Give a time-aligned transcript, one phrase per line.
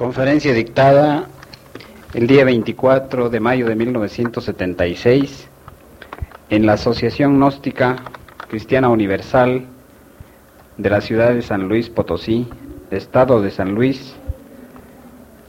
[0.00, 1.26] Conferencia dictada
[2.14, 5.46] el día 24 de mayo de 1976
[6.48, 7.96] en la Asociación Gnóstica
[8.48, 9.66] Cristiana Universal
[10.78, 12.48] de la ciudad de San Luis Potosí,
[12.90, 14.14] Estado de San Luis,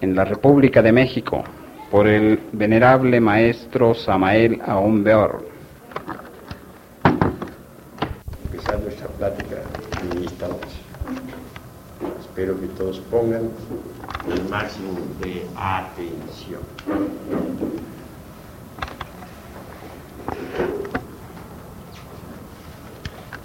[0.01, 1.45] en la República de México,
[1.89, 5.47] por el venerable maestro Samael Aumbeor.
[8.51, 9.55] Empezar nuestra plática
[10.01, 10.25] en.
[12.19, 13.43] Espero que todos pongan
[14.29, 16.61] el máximo de atención.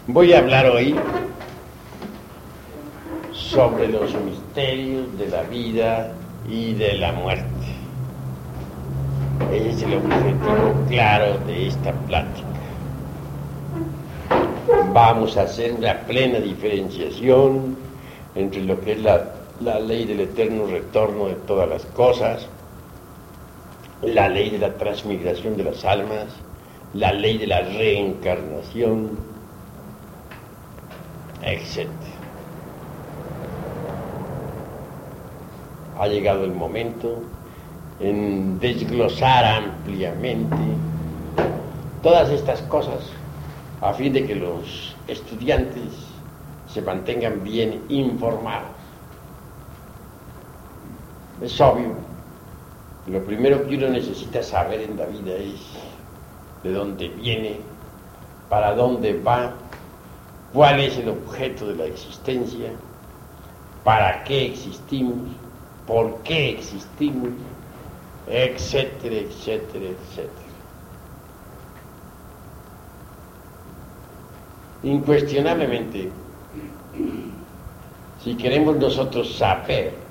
[0.09, 0.95] Voy a hablar hoy
[3.33, 6.13] sobre los misterios de la vida
[6.49, 7.45] y de la muerte.
[9.53, 12.47] Ese es el objetivo claro de esta plática.
[14.93, 17.77] Vamos a hacer una plena diferenciación
[18.35, 22.47] entre lo que es la, la ley del eterno retorno de todas las cosas,
[24.03, 26.27] la ley de la transmigración de las almas,
[26.93, 29.19] la ley de la reencarnación,
[31.43, 31.89] etc.
[35.99, 37.23] Ha llegado el momento
[38.01, 40.57] en desglosar ampliamente
[42.03, 43.11] todas estas cosas
[43.81, 45.93] a fin de que los estudiantes
[46.69, 48.76] se mantengan bien informados.
[51.43, 51.95] Es obvio,
[53.07, 55.61] lo primero que uno necesita saber en la vida es
[56.63, 57.61] de dónde viene,
[58.49, 59.53] para dónde va,
[60.53, 62.71] cuál es el objeto de la existencia,
[63.85, 65.19] para qué existimos,
[65.87, 67.29] por qué existimos,
[68.27, 70.47] etcétera, etcétera, etcétera.
[74.83, 76.11] Incuestionablemente,
[78.25, 80.06] si queremos nosotros saber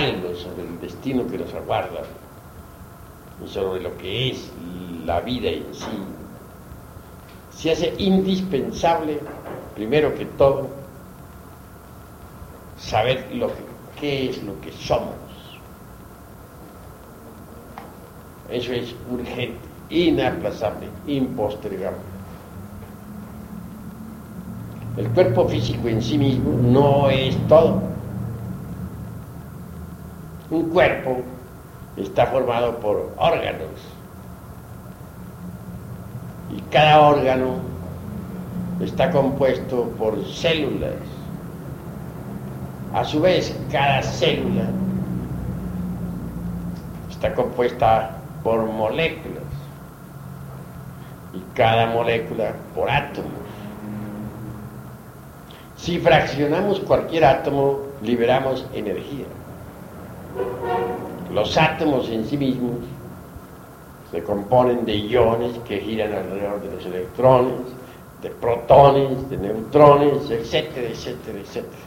[0.00, 2.02] algo sobre el destino que nos aguarda
[3.44, 4.50] y sobre lo que es
[5.04, 5.86] la vida en sí,
[7.50, 9.20] se hace indispensable,
[9.74, 10.68] primero que todo,
[12.78, 13.62] saber lo que,
[14.00, 15.14] qué es lo que somos.
[18.50, 19.58] Eso es urgente,
[19.90, 22.00] inaplazable, impostergable.
[24.96, 27.89] El cuerpo físico en sí mismo no es todo.
[30.50, 31.22] Un cuerpo
[31.96, 33.68] está formado por órganos
[36.50, 37.54] y cada órgano
[38.80, 40.94] está compuesto por células.
[42.92, 44.64] A su vez, cada célula
[47.08, 49.44] está compuesta por moléculas
[51.32, 53.30] y cada molécula por átomos.
[55.76, 59.26] Si fraccionamos cualquier átomo, liberamos energía.
[61.32, 62.78] Los átomos en sí mismos
[64.10, 67.60] se componen de iones que giran alrededor de los electrones,
[68.22, 71.82] de protones, de neutrones, etcétera, etcétera, etcétera.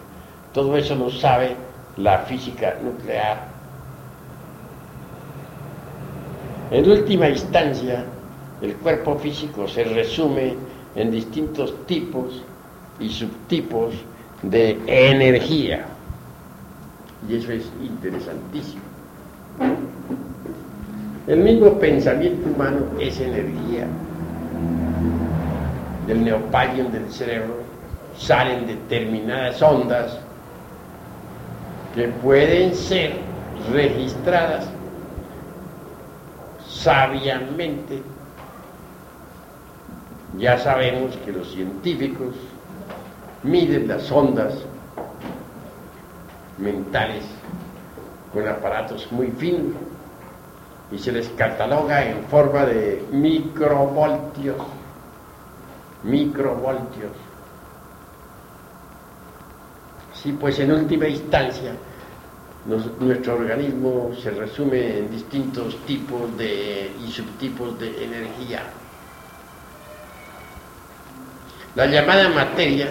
[0.54, 1.56] Todo eso lo sabe
[1.98, 3.48] la física nuclear.
[6.72, 8.06] En última instancia,
[8.62, 10.56] el cuerpo físico se resume
[10.96, 12.42] en distintos tipos
[13.00, 13.94] y subtipos
[14.42, 15.86] de energía.
[17.30, 18.82] Y eso es interesantísimo.
[21.28, 23.88] El mismo pensamiento humano es energía.
[26.08, 27.60] Del neopalium del cerebro
[28.18, 30.20] salen determinadas ondas
[31.96, 33.14] que pueden ser
[33.72, 34.68] registradas
[36.68, 38.02] sabiamente.
[40.38, 42.36] Ya sabemos que los científicos
[43.44, 44.56] miden las ondas
[46.58, 47.26] mentales
[48.34, 49.76] con aparatos muy finos
[50.92, 54.58] y se les cataloga en forma de microvoltios,
[56.04, 57.12] microvoltios.
[60.14, 61.74] Sí, pues en última instancia
[62.66, 68.64] nuestro organismo se resume en distintos tipos de, y subtipos de energía.
[71.76, 72.90] La llamada materia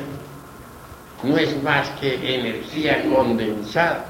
[1.22, 4.06] no es más que energía condensada.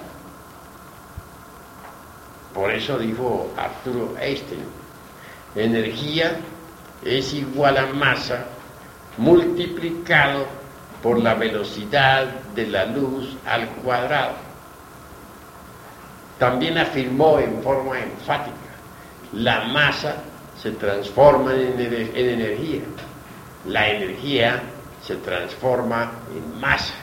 [2.55, 4.65] Por eso dijo Arturo Einstein,
[5.55, 6.37] energía
[7.05, 8.47] es igual a masa
[9.17, 10.47] multiplicado
[11.03, 14.35] por la velocidad de la luz al cuadrado.
[16.39, 18.57] También afirmó en forma enfática,
[19.33, 20.17] la masa
[20.61, 22.83] se transforma en, en energía,
[23.67, 24.63] la energía
[25.03, 26.95] se transforma en masa.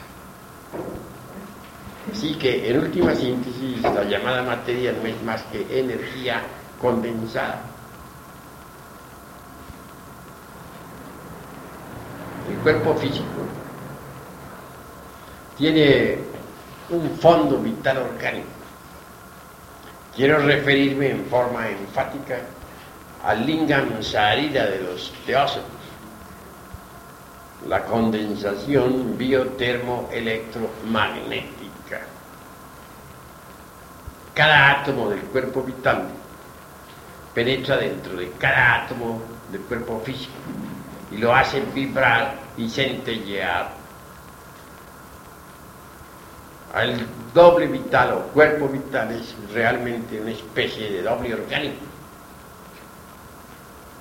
[2.12, 6.42] Así que en última síntesis la llamada materia no es más que energía
[6.80, 7.62] condensada.
[12.50, 13.24] El cuerpo físico
[15.56, 16.18] tiene
[16.88, 18.48] un fondo vital orgánico.
[20.16, 22.40] Quiero referirme en forma enfática
[23.24, 25.79] al lingam sarira de los teósofos,
[27.68, 32.00] la condensación biotermoelectromagnética.
[34.34, 36.08] Cada átomo del cuerpo vital
[37.34, 39.20] penetra dentro de cada átomo
[39.52, 40.32] del cuerpo físico
[41.10, 43.80] y lo hace vibrar y centellear
[46.74, 47.04] el
[47.34, 51.84] doble vital o cuerpo vital es realmente una especie de doble orgánico.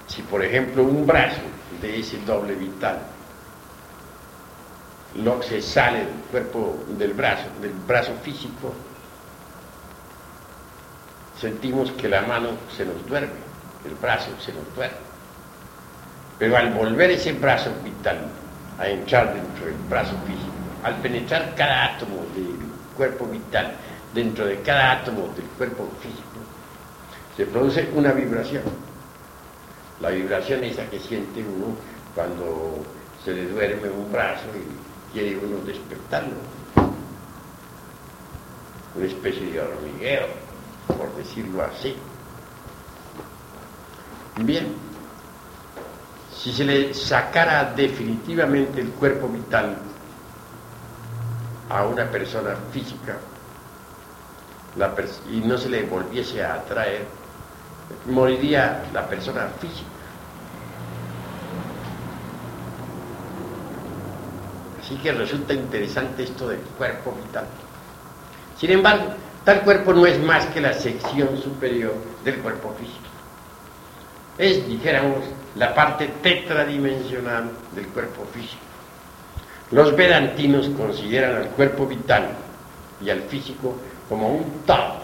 [0.08, 1.42] Si por ejemplo un brazo
[1.82, 3.00] de ese doble vital
[5.16, 8.74] lo se sale del cuerpo del brazo, del brazo físico,
[11.40, 13.40] sentimos que la mano se nos duerme,
[13.86, 14.98] el brazo se nos duerme.
[16.38, 18.20] Pero al volver ese brazo vital
[18.78, 20.54] a entrar dentro del brazo físico,
[20.84, 22.56] al penetrar cada átomo del
[22.96, 23.74] cuerpo vital
[24.14, 26.24] dentro de cada átomo del cuerpo físico,
[27.36, 28.64] se produce una vibración.
[30.02, 31.76] La vibración es la que siente uno
[32.16, 32.86] cuando
[33.24, 36.36] se le duerme un brazo y quiere uno despertarlo.
[38.96, 40.28] Una especie de hormigueo,
[40.88, 41.96] por decirlo así.
[44.38, 44.74] Bien,
[46.36, 49.78] si se le sacara definitivamente el cuerpo vital
[51.70, 53.18] a una persona física
[55.30, 57.06] y no se le volviese a atraer,
[58.06, 59.99] moriría la persona física.
[64.90, 67.46] Así que resulta interesante esto del cuerpo vital.
[68.58, 69.14] Sin embargo,
[69.46, 71.94] tal cuerpo no es más que la sección superior
[72.24, 73.06] del cuerpo físico.
[74.40, 75.20] Es, dijéramos,
[75.54, 78.64] la parte tetradimensional del cuerpo físico.
[79.70, 82.30] Los vedantinos consideran al cuerpo vital
[83.00, 83.76] y al físico
[84.10, 84.96] como un todo,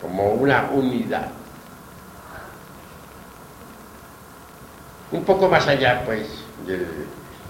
[0.00, 1.28] como una unidad.
[5.10, 6.26] Un poco más allá, pues,
[6.66, 6.86] de,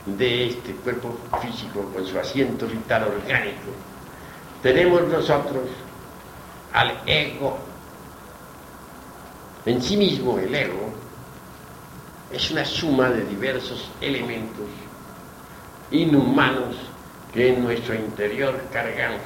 [0.07, 3.71] de este cuerpo físico con su asiento vital orgánico,
[4.63, 5.69] tenemos nosotros
[6.73, 7.59] al ego.
[9.67, 10.93] En sí mismo el ego
[12.33, 14.67] es una suma de diversos elementos
[15.91, 16.77] inhumanos
[17.33, 19.21] que en nuestro interior cargamos.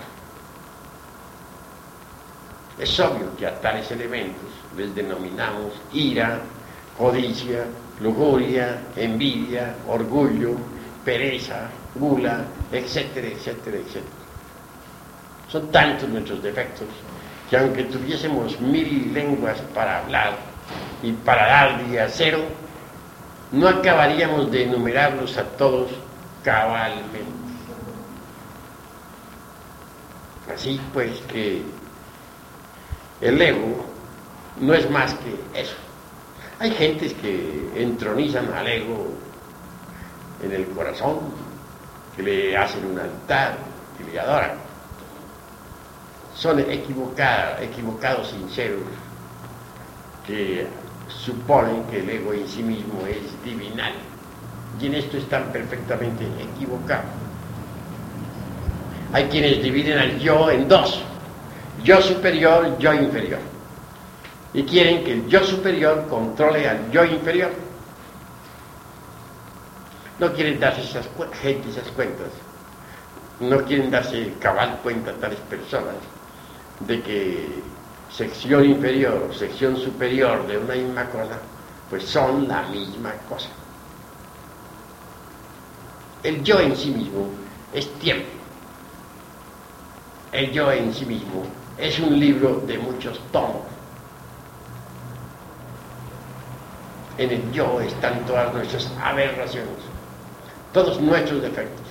[2.79, 6.40] Es obvio que a tales elementos les denominamos ira,
[6.98, 7.64] codicia,
[8.00, 10.56] lujuria, envidia, orgullo,
[11.04, 14.16] pereza, gula, etcétera, etcétera, etcétera.
[15.48, 16.88] Son tantos nuestros defectos
[17.48, 20.37] que aunque tuviésemos mil lenguas para hablar
[21.02, 22.40] y para dar día cero,
[23.52, 25.90] no acabaríamos de enumerarlos a todos
[26.43, 27.22] cabalmente.
[30.52, 31.62] Así pues que
[33.20, 33.84] el ego
[34.60, 35.85] no es más que eso.
[36.58, 39.08] Hay gentes que entronizan al ego
[40.43, 41.19] en el corazón,
[42.17, 43.58] que le hacen un altar,
[43.99, 44.53] que le adoran.
[46.34, 48.81] Son equivocados, sinceros,
[50.27, 50.67] que
[51.08, 53.93] suponen que el ego en sí mismo es divinal.
[54.81, 57.05] Y en esto están perfectamente equivocados.
[59.13, 61.03] Hay quienes dividen al yo en dos,
[61.84, 63.56] yo superior, yo inferior.
[64.56, 67.51] Y quieren que el yo superior controle al yo inferior.
[70.19, 71.06] No quieren darse esas,
[71.43, 72.29] gente esas cuentas.
[73.39, 75.96] No quieren darse cabal cuenta a tales personas
[76.81, 77.63] de que
[78.10, 81.39] sección inferior o sección superior de una misma cosa,
[81.91, 83.51] pues son la misma cosa.
[86.22, 87.29] El yo en sí mismo
[87.75, 88.31] es tiempo.
[90.32, 91.44] El yo en sí mismo
[91.77, 93.75] es un libro de muchos tomos.
[97.19, 99.79] En el yo están todas nuestras aberraciones,
[100.73, 101.87] todos nuestros defectos.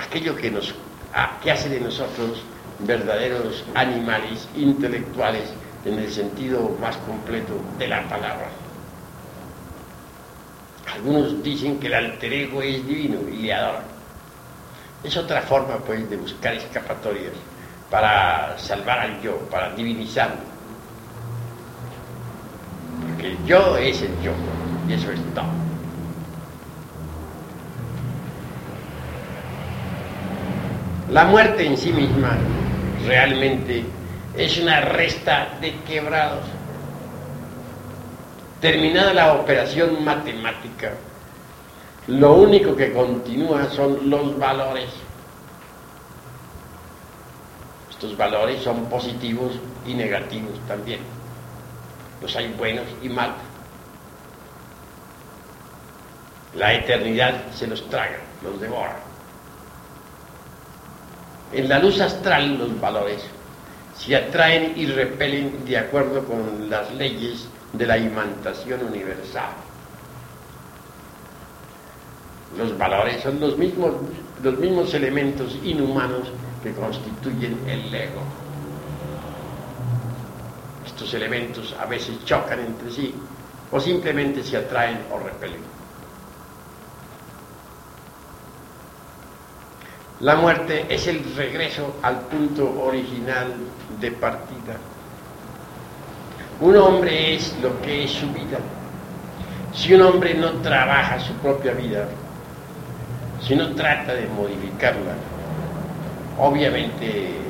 [0.00, 0.74] Aquello que nos
[1.14, 2.42] ah, que hace de nosotros
[2.80, 5.50] verdaderos animales intelectuales
[5.84, 8.48] en el sentido más completo de la palabra.
[10.92, 13.84] Algunos dicen que el alter ego es divino y le adoran.
[15.04, 17.32] Es otra forma, pues, de buscar escapatorias
[17.90, 20.55] para salvar al yo, para divinizarlo.
[23.26, 24.30] El yo es el yo,
[24.88, 25.46] y eso es todo.
[31.10, 32.36] La muerte en sí misma
[33.04, 33.84] realmente
[34.36, 36.44] es una resta de quebrados.
[38.60, 40.92] Terminada la operación matemática,
[42.06, 44.88] lo único que continúa son los valores.
[47.90, 51.15] Estos valores son positivos y negativos también.
[52.20, 53.36] Los hay buenos y malos.
[56.54, 58.96] La eternidad se los traga, los devora.
[61.52, 63.22] En la luz astral los valores
[63.96, 69.50] se atraen y repelen de acuerdo con las leyes de la imantación universal.
[72.56, 73.92] Los valores son los mismos,
[74.42, 76.28] los mismos elementos inhumanos
[76.62, 78.22] que constituyen el ego.
[80.96, 83.14] Estos elementos a veces chocan entre sí
[83.70, 85.60] o simplemente se atraen o repelen.
[90.20, 93.52] La muerte es el regreso al punto original
[94.00, 94.78] de partida.
[96.60, 98.58] Un hombre es lo que es su vida.
[99.74, 102.08] Si un hombre no trabaja su propia vida,
[103.46, 105.12] si no trata de modificarla,
[106.38, 107.45] obviamente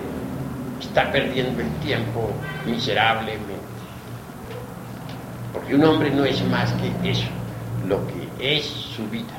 [0.86, 2.30] está perdiendo el tiempo
[2.64, 3.54] miserablemente.
[5.52, 7.28] Porque un hombre no es más que eso,
[7.86, 9.34] lo que es su vida.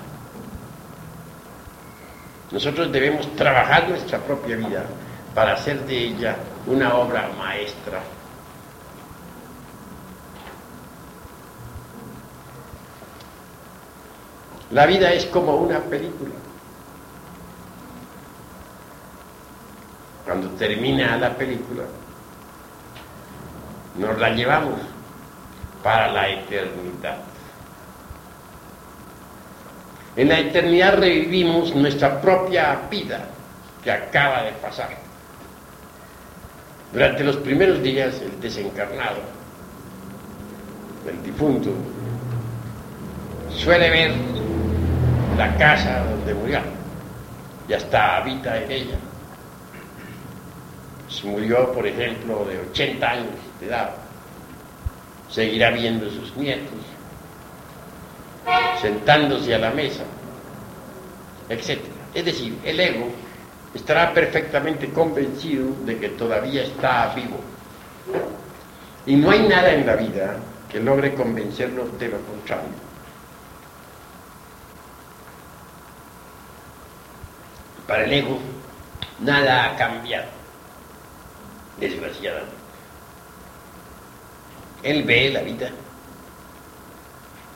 [2.51, 4.85] Nosotros debemos trabajar nuestra propia vida
[5.35, 6.35] para hacer de ella
[6.65, 8.01] una obra maestra.
[14.71, 16.31] La vida es como una película.
[20.27, 21.83] Cuando termina la película,
[23.97, 24.77] nos la llevamos
[25.81, 27.19] para la eternidad.
[30.17, 33.21] En la eternidad revivimos nuestra propia vida
[33.81, 34.89] que acaba de pasar.
[36.91, 39.21] Durante los primeros días, el desencarnado,
[41.09, 41.71] el difunto,
[43.49, 44.11] suele ver
[45.37, 46.59] la casa donde murió
[47.69, 48.97] y hasta habita en ella.
[51.09, 53.91] Si murió, por ejemplo, de 80 años de edad,
[55.29, 56.79] seguirá viendo a sus nietos,
[58.81, 60.03] sentándose a la mesa,
[61.49, 61.79] etc.
[62.13, 63.07] Es decir, el ego
[63.73, 67.39] estará perfectamente convencido de que todavía está vivo.
[69.05, 70.37] Y no hay nada en la vida
[70.69, 72.87] que logre convencerlo de lo contrario.
[77.87, 78.37] Para el ego,
[79.19, 80.27] nada ha cambiado,
[81.79, 82.55] desgraciadamente.
[84.83, 85.69] Él ve la vida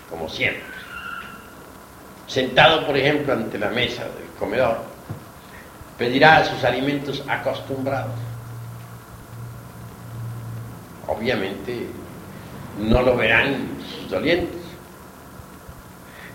[0.09, 0.63] como siempre.
[2.27, 4.83] Sentado, por ejemplo, ante la mesa del comedor,
[5.97, 8.13] pedirá sus alimentos acostumbrados.
[11.07, 11.87] Obviamente
[12.79, 14.61] no lo verán sus dolientes,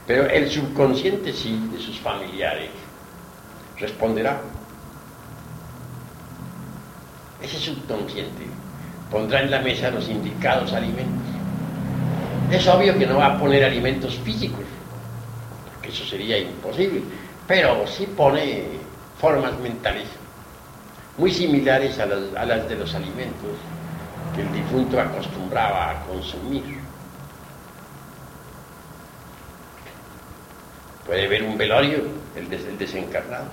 [0.07, 2.71] pero el subconsciente sí de sus familiares
[3.79, 4.41] responderá.
[7.43, 8.47] Ese subconsciente
[9.11, 11.27] pondrá en la mesa los indicados alimentos.
[12.51, 14.65] Es obvio que no va a poner alimentos físicos,
[15.73, 17.03] porque eso sería imposible,
[17.47, 18.65] pero sí pone
[19.19, 20.07] formas mentales
[21.19, 23.57] muy similares a las, a las de los alimentos
[24.35, 26.79] que el difunto acostumbraba a consumir.
[31.07, 31.99] Puede ver un velorio,
[32.35, 33.47] el, des, el desencarnado.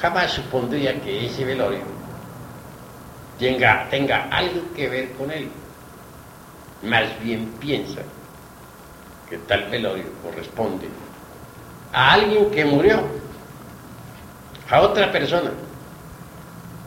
[0.00, 1.80] Jamás supondría que ese velorio
[3.38, 5.48] tenga, tenga algo que ver con él.
[6.82, 8.02] Más bien piensa
[9.28, 10.88] que tal velorio corresponde
[11.92, 13.02] a alguien que murió,
[14.68, 15.50] a otra persona,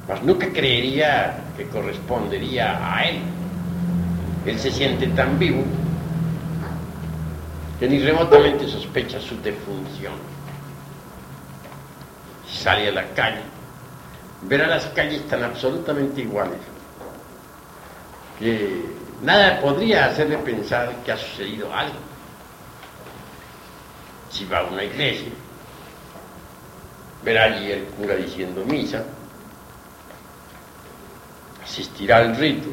[0.08, 3.20] mas nunca creería que correspondería a él.
[4.46, 5.64] Él se siente tan vivo
[7.80, 10.14] que ni remotamente sospecha su defunción.
[12.52, 13.42] Sale a la calle,
[14.42, 16.60] verá las calles tan absolutamente iguales
[18.40, 18.84] que
[19.22, 21.98] nada podría hacerle pensar que ha sucedido algo.
[24.30, 25.32] Si va a una iglesia,
[27.24, 29.04] verá allí el cura diciendo misa,
[31.64, 32.70] asistirá al rito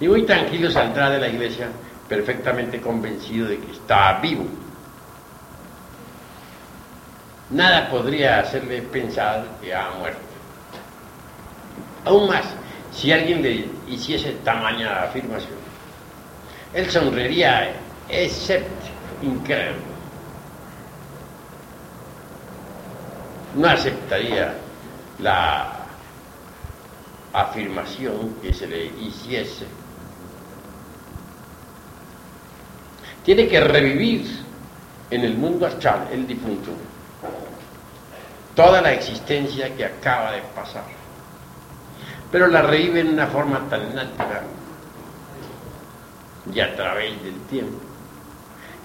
[0.00, 1.68] y muy tranquilo saldrá de la iglesia
[2.08, 4.46] perfectamente convencido de que está vivo.
[7.50, 10.29] Nada podría hacerle pensar que ha muerto.
[12.04, 12.44] Aún más,
[12.92, 15.58] si alguien le hiciese tamaña afirmación,
[16.72, 17.72] él sonreiría
[18.08, 19.90] escéptico, incrédulo.
[23.54, 24.54] No aceptaría
[25.18, 25.72] la
[27.32, 29.66] afirmación que se le hiciese.
[33.24, 34.24] Tiene que revivir
[35.10, 36.70] en el mundo astral el difunto
[38.54, 40.84] toda la existencia que acaba de pasar,
[42.30, 44.44] pero la revive en una forma tan natural
[46.52, 47.78] y a través del tiempo,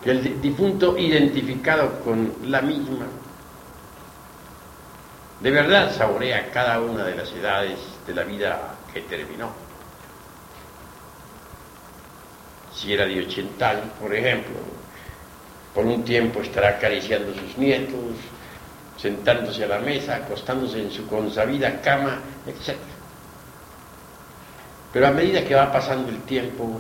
[0.04, 3.06] que el difunto identificado con la misma,
[5.40, 9.52] de verdad saborea cada una de las edades de la vida que terminó.
[12.74, 14.56] Si era de 80 años, por ejemplo,
[15.74, 18.16] por un tiempo estará acariciando a sus nietos,
[18.98, 22.78] sentándose a la mesa, acostándose en su consabida cama, etc.
[24.96, 26.80] Pero a medida que va pasando el tiempo,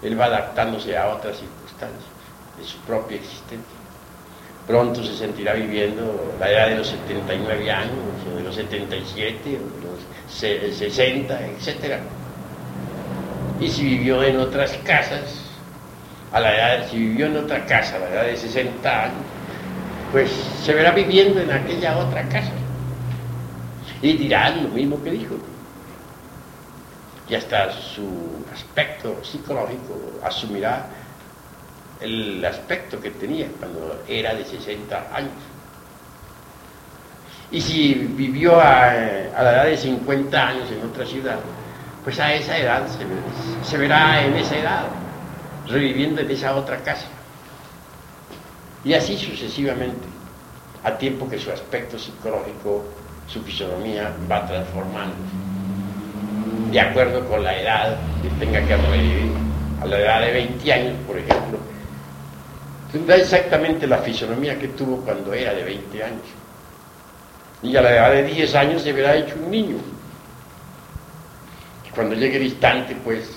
[0.00, 2.08] él va adaptándose a otras circunstancias
[2.58, 3.76] de su propia existencia.
[4.66, 7.92] Pronto se sentirá viviendo la edad de los 79 años,
[8.32, 11.98] o de los 77, o de los 60, etc.
[13.60, 15.44] Y si vivió en otras casas,
[16.32, 19.22] a la edad, si vivió en otra casa a la edad de 60 años,
[20.12, 20.30] pues
[20.64, 22.52] se verá viviendo en aquella otra casa.
[24.00, 25.36] Y dirá lo mismo que dijo.
[27.30, 30.86] Y hasta su aspecto psicológico asumirá
[32.00, 35.30] el aspecto que tenía cuando era de 60 años.
[37.52, 41.38] Y si vivió a, la edad de 50 años en otra ciudad,
[42.02, 44.84] pues a esa edad se, se verá en esa edad,
[45.68, 47.06] reviviendo en esa otra casa.
[48.82, 50.08] Y así sucesivamente,
[50.82, 52.84] a tiempo que su aspecto psicológico,
[53.28, 55.14] su fisonomía va transformando,
[56.70, 59.32] de acuerdo con la edad que tenga que revivir.
[59.82, 61.58] A la edad de 20 años, por ejemplo,
[62.92, 66.26] tendrá exactamente la fisonomía que tuvo cuando era de 20 años.
[67.62, 69.76] Y a la edad de 10 años se verá hecho un niño.
[71.88, 73.30] Y cuando llegue el instante, pues,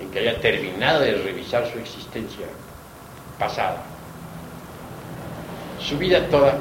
[0.00, 2.46] en que haya terminado de revisar su existencia
[3.38, 3.82] pasada,
[5.78, 6.56] su vida toda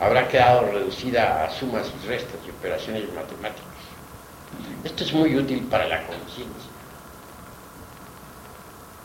[0.00, 3.69] habrá quedado reducida a sumas y restas y operaciones matemáticas.
[4.84, 6.70] Esto es muy útil para la conciencia.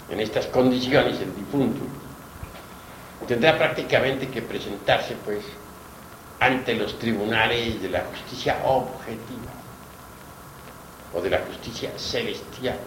[0.10, 1.82] En estas condiciones el difunto
[3.28, 5.40] tendrá prácticamente que presentarse pues
[6.40, 9.52] ante los tribunales de la justicia objetiva
[11.14, 12.78] o de la justicia celestial.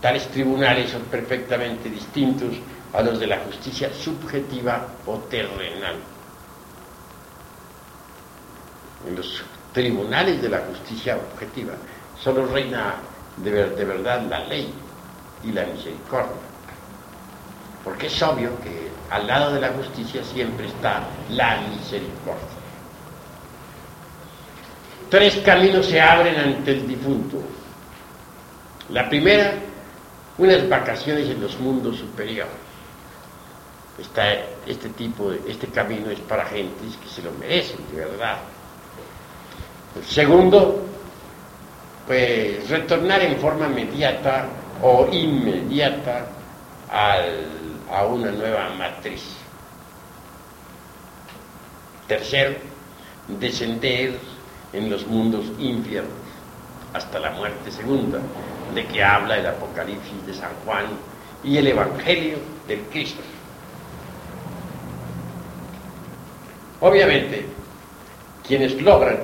[0.00, 2.54] Tales tribunales son perfectamente distintos
[2.92, 5.96] a los de la justicia subjetiva o terrenal.
[9.06, 9.42] En los
[9.78, 11.74] tribunales de la justicia objetiva
[12.20, 12.96] solo reina
[13.36, 14.74] de, de verdad la ley
[15.44, 16.48] y la misericordia
[17.84, 22.58] porque es obvio que al lado de la justicia siempre está la misericordia.
[25.08, 27.38] Tres caminos se abren ante el difunto.
[28.90, 29.54] La primera,
[30.36, 32.52] unas vacaciones en los mundos superiores.
[34.66, 38.36] este tipo, de, este camino es para gentes que se lo merecen, de verdad.
[40.06, 40.84] Segundo,
[42.06, 44.46] pues retornar en forma inmediata
[44.82, 46.26] o inmediata
[46.90, 47.58] al
[47.90, 49.22] a una nueva matriz.
[52.06, 52.54] Tercero,
[53.28, 54.18] descender
[54.72, 56.12] en los mundos infiernos
[56.94, 58.18] hasta la muerte segunda,
[58.74, 60.86] de que habla el Apocalipsis de San Juan
[61.44, 63.20] y el Evangelio del Cristo.
[66.80, 67.44] Obviamente,
[68.46, 69.18] quienes logran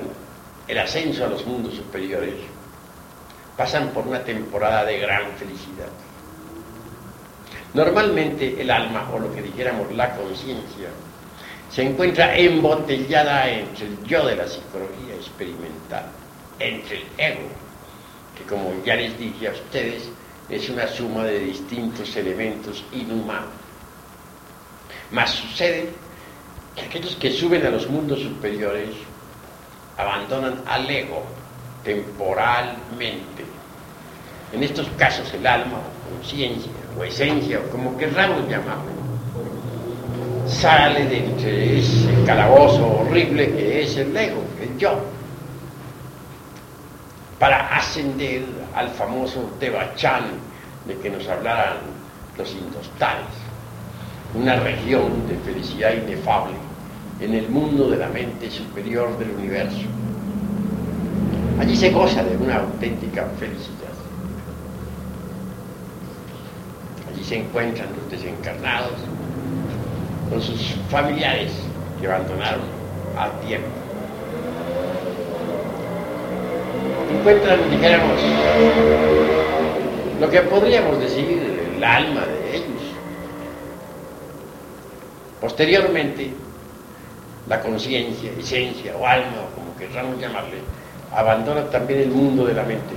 [0.67, 2.35] el ascenso a los mundos superiores
[3.55, 5.89] pasan por una temporada de gran felicidad.
[7.73, 10.89] Normalmente el alma, o lo que dijéramos la conciencia,
[11.69, 16.05] se encuentra embotellada entre el yo de la psicología experimental,
[16.59, 17.49] entre el ego,
[18.37, 20.09] que como ya les dije a ustedes,
[20.49, 23.49] es una suma de distintos elementos inhumanos.
[25.11, 25.89] Mas sucede
[26.75, 28.89] que aquellos que suben a los mundos superiores
[29.97, 31.23] abandonan al ego
[31.83, 33.45] temporalmente.
[34.53, 38.91] En estos casos el alma o conciencia o esencia, o como querramos llamarlo,
[40.47, 44.99] sale de entre ese calabozo horrible que es el ego, el yo,
[47.39, 50.23] para ascender al famoso Tebachán
[50.85, 51.77] de que nos hablaran
[52.37, 53.25] los indostanes,
[54.33, 56.64] una región de felicidad inefable
[57.19, 59.85] en el mundo de la mente superior del universo.
[61.59, 63.85] Allí se goza de una auténtica felicidad.
[67.25, 68.93] se encuentran los desencarnados
[70.29, 71.51] con sus familiares
[71.99, 72.61] que abandonaron
[73.17, 73.67] a tiempo.
[77.19, 78.19] encuentran, dijéramos,
[80.19, 81.41] lo que podríamos decir
[81.75, 82.81] el alma de ellos.
[85.41, 86.31] Posteriormente,
[87.47, 90.57] la conciencia, esencia o alma, o como queramos llamarle,
[91.11, 92.95] abandona también el mundo de la mente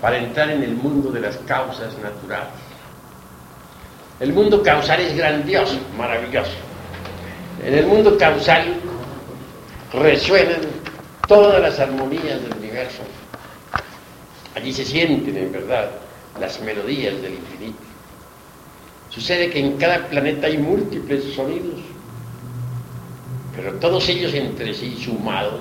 [0.00, 2.52] para entrar en el mundo de las causas naturales.
[4.20, 6.52] El mundo causal es grandioso, maravilloso.
[7.64, 8.74] En el mundo causal
[9.92, 10.60] resuenan
[11.28, 13.02] todas las armonías del universo.
[14.54, 15.90] Allí se sienten, en verdad,
[16.40, 17.78] las melodías del infinito.
[19.08, 21.80] Sucede que en cada planeta hay múltiples sonidos,
[23.54, 25.60] pero todos ellos entre sí sumados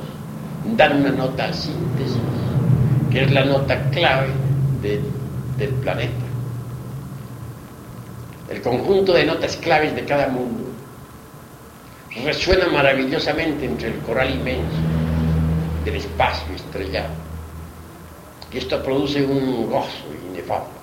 [0.77, 2.21] dan una nota síntesis,
[3.11, 4.29] que es la nota clave
[4.81, 6.25] del planeta.
[8.49, 10.63] El conjunto de notas claves de cada mundo
[12.23, 14.77] resuena maravillosamente entre el coral inmenso
[15.85, 17.13] del espacio estrellado.
[18.51, 20.81] Y esto produce un gozo inefable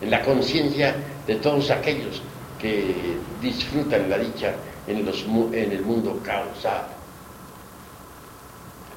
[0.00, 0.94] en la conciencia
[1.26, 2.22] de todos aquellos
[2.60, 2.94] que
[3.40, 4.54] disfrutan la dicha
[4.86, 6.86] en, los, en el mundo causal.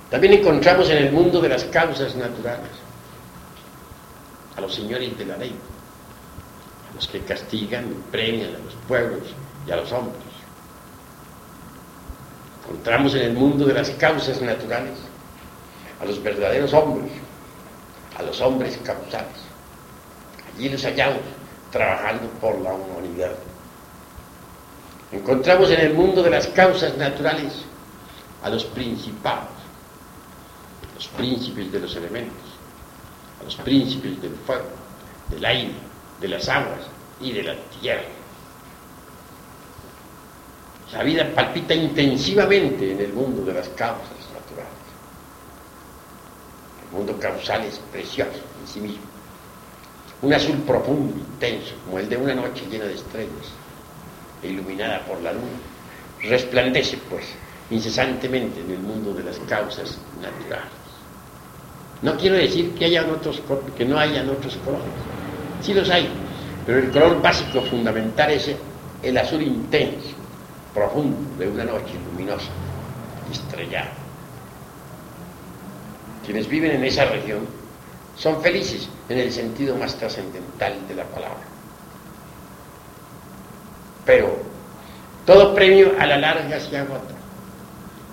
[0.09, 2.71] También encontramos en el mundo de las causas naturales
[4.55, 5.55] a los señores de la ley,
[6.91, 9.23] a los que castigan y premian a los pueblos
[9.67, 10.21] y a los hombres.
[12.63, 14.97] Encontramos en el mundo de las causas naturales
[16.01, 17.11] a los verdaderos hombres,
[18.17, 19.45] a los hombres causales.
[20.55, 21.21] Allí los hallamos
[21.71, 23.35] trabajando por la humanidad.
[25.11, 27.53] Encontramos en el mundo de las causas naturales
[28.43, 29.49] a los principados,
[30.95, 32.43] los príncipes de los elementos,
[33.39, 34.65] a los príncipes del fuego,
[35.29, 35.73] del aire,
[36.19, 36.81] de las aguas
[37.21, 38.03] y de la tierra.
[40.91, 44.73] La vida palpita intensivamente en el mundo de las causas naturales.
[46.89, 49.03] El mundo causal es precioso en sí mismo.
[50.21, 53.64] Un azul profundo, intenso, como el de una noche llena de estrellas
[54.45, 55.57] iluminada por la luna,
[56.21, 57.25] resplandece, pues,
[57.69, 60.71] incesantemente en el mundo de las causas naturales.
[62.01, 63.41] No quiero decir que, hayan otros,
[63.77, 64.85] que no hayan otros colores,
[65.61, 66.09] sí los hay,
[66.65, 68.51] pero el color básico fundamental es
[69.01, 70.09] el azul intenso,
[70.73, 72.49] profundo de una noche luminosa,
[73.31, 73.91] estrellada.
[76.25, 77.47] Quienes viven en esa región
[78.17, 81.54] son felices en el sentido más trascendental de la palabra.
[84.05, 84.37] Pero
[85.25, 87.15] todo premio a la larga se agota.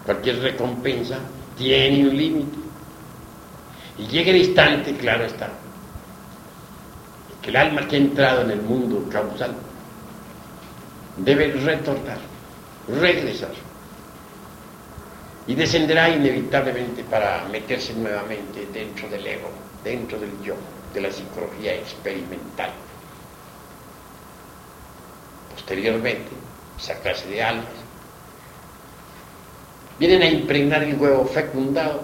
[0.04, 1.18] Cualquier recompensa
[1.56, 2.58] tiene un límite.
[3.98, 5.50] Y llega el instante, claro está,
[7.42, 9.54] que el alma que ha entrado en el mundo causal
[11.18, 12.18] debe retornar,
[12.88, 13.52] regresar.
[15.46, 19.50] Y descenderá inevitablemente para meterse nuevamente dentro del ego,
[19.84, 20.54] dentro del yo,
[20.94, 22.70] de la psicología experimental.
[25.54, 26.30] Posteriormente,
[26.78, 27.66] esa clase de almas
[29.98, 32.02] vienen a impregnar el huevo fecundado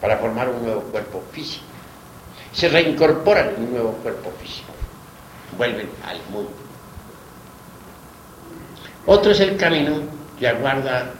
[0.00, 1.64] para formar un nuevo cuerpo físico.
[2.52, 4.72] Se reincorporan en un nuevo cuerpo físico.
[5.56, 6.50] Vuelven al mundo.
[9.06, 10.00] Otro es el camino
[10.38, 11.12] que aguarda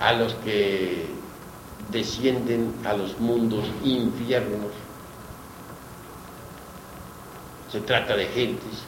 [0.00, 1.06] a los que
[1.90, 4.72] descienden a los mundos infiernos.
[7.70, 8.84] Se trata de gentes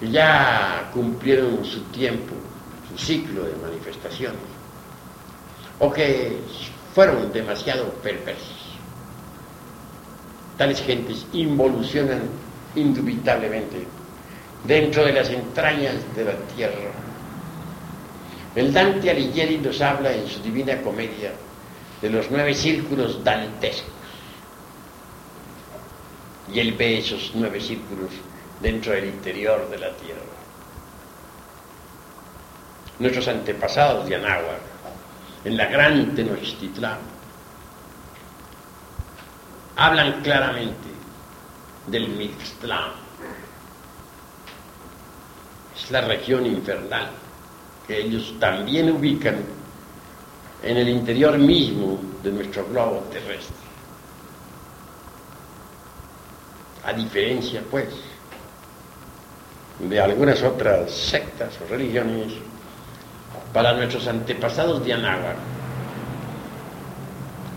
[0.00, 2.34] que ya cumplieron su tiempo,
[2.88, 4.40] su ciclo de manifestaciones,
[5.78, 6.38] o que
[6.94, 8.78] fueron demasiado perversos.
[10.56, 12.22] Tales gentes involucionan
[12.74, 13.86] indubitablemente
[14.64, 16.92] dentro de las entrañas de la tierra.
[18.54, 21.32] El Dante Alighieri nos habla en su Divina Comedia
[22.00, 23.92] de los nueve círculos dantescos.
[26.52, 28.10] Y él ve esos nueve círculos
[28.60, 30.20] dentro del interior de la tierra.
[32.98, 34.60] Nuestros antepasados de Anáhuac,
[35.44, 36.98] en la gran Tenochtitlán,
[39.76, 40.88] hablan claramente
[41.86, 42.92] del Mixtlán.
[45.74, 47.10] Es la región infernal
[47.86, 49.36] que ellos también ubican
[50.62, 53.56] en el interior mismo de nuestro globo terrestre.
[56.84, 57.88] A diferencia, pues,
[59.88, 62.32] de algunas otras sectas o religiones,
[63.52, 65.36] para nuestros antepasados de Anáhuac,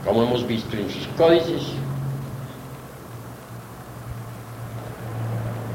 [0.05, 1.61] como hemos visto en sus códices,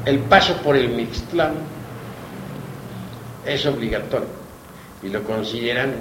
[0.05, 1.53] el paso por el Mixtlán
[3.45, 4.27] es obligatorio
[5.01, 5.95] y lo consideran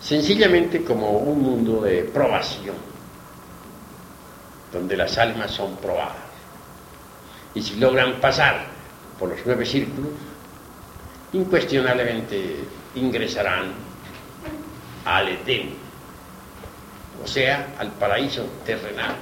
[0.00, 2.88] sencillamente como un mundo de probación.
[4.72, 6.16] donde las almas son probadas.
[7.54, 8.66] Y si logran pasar
[9.18, 10.12] por los nueve círculos,
[11.32, 13.72] incuestionablemente ingresarán
[15.04, 15.74] al Edén,
[17.22, 19.16] o sea, al paraíso terrenal.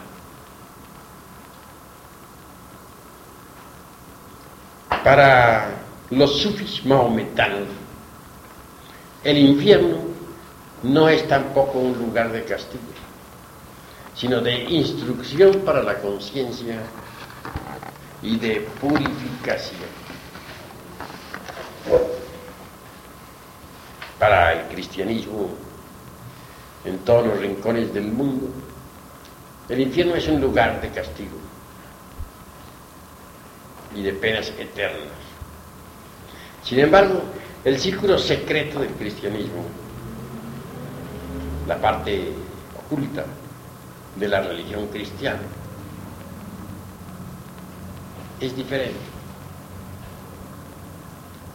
[5.03, 5.71] Para
[6.11, 7.69] los sufis maometanos,
[9.25, 9.99] el infierno
[10.83, 12.83] no es tampoco un lugar de castigo,
[14.15, 16.81] sino de instrucción para la conciencia
[18.23, 20.07] y de purificación.
[24.19, 25.51] Para el cristianismo,
[26.85, 28.49] en todos los rincones del mundo,
[29.69, 31.37] el infierno es un lugar de castigo
[33.95, 35.13] y de penas eternas.
[36.63, 37.23] Sin embargo,
[37.65, 39.65] el círculo secreto del cristianismo,
[41.67, 42.33] la parte
[42.79, 43.25] oculta
[44.17, 45.43] de la religión cristiana,
[48.41, 48.99] es diferente.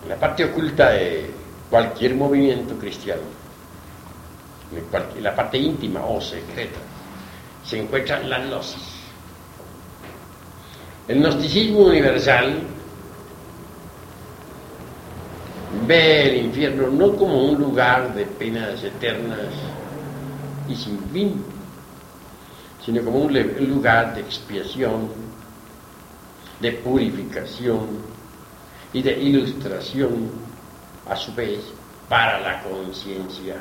[0.08, 1.30] La parte oculta de
[1.70, 3.22] cualquier movimiento cristiano,
[5.22, 6.80] la parte íntima o secreta,
[7.63, 9.02] se encuentra la gnosis.
[11.08, 12.62] El gnosticismo universal
[15.88, 19.50] ve el infierno no como un lugar de penas eternas
[20.67, 21.44] y sin fin,
[22.86, 23.34] sino como un
[23.70, 25.10] lugar de expiación,
[26.62, 27.88] de purificación
[28.93, 30.30] y de ilustración,
[31.10, 31.60] a su vez,
[32.08, 33.56] para la conciencia.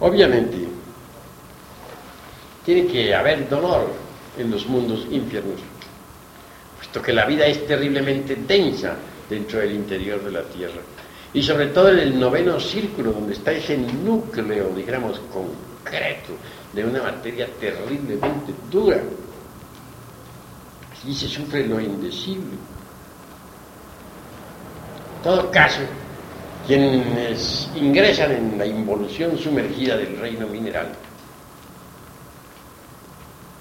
[0.00, 0.68] Obviamente,
[2.64, 3.90] tiene que haber dolor
[4.36, 5.60] en los mundos infiernos,
[6.76, 8.96] puesto que la vida es terriblemente densa
[9.30, 10.80] dentro del interior de la tierra.
[11.32, 15.20] Y sobre todo en el noveno círculo, donde está ese núcleo, digamos,
[16.72, 19.00] de una materia terriblemente dura.
[21.06, 22.56] y se sufre lo indecible.
[25.16, 25.80] En todo caso,
[26.66, 30.88] quienes ingresan en la involución sumergida del reino mineral,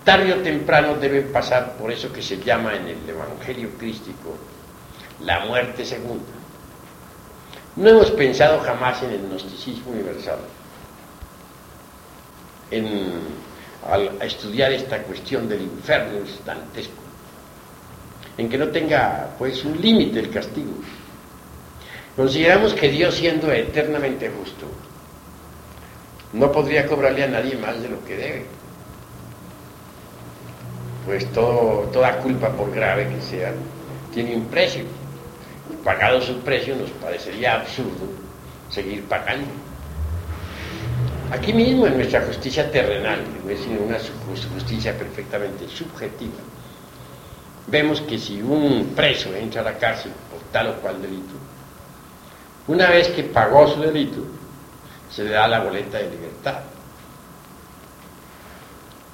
[0.06, 4.38] tarde o temprano deben pasar por eso que se llama en el Evangelio crístico
[5.20, 6.32] la muerte segunda.
[7.76, 10.40] No hemos pensado jamás en el gnosticismo universal,
[13.90, 17.02] al estudiar esta cuestión del infierno dantesco,
[18.38, 20.74] en que no tenga pues un límite el castigo.
[22.16, 24.68] Consideramos que Dios siendo eternamente justo,
[26.34, 28.64] no podría cobrarle a nadie más de lo que debe
[31.06, 33.54] pues toda culpa, por grave que sea,
[34.14, 34.84] tiene un precio.
[35.84, 38.08] Pagado su precio, nos parecería absurdo
[38.70, 39.48] seguir pagando.
[41.34, 43.98] Aquí mismo, en nuestra justicia terrenal, es una
[44.54, 46.38] justicia perfectamente subjetiva,
[47.66, 51.34] vemos que si un preso entra a la cárcel por tal o cual delito,
[52.68, 54.24] una vez que pagó su delito,
[55.10, 56.60] se le da la boleta de libertad.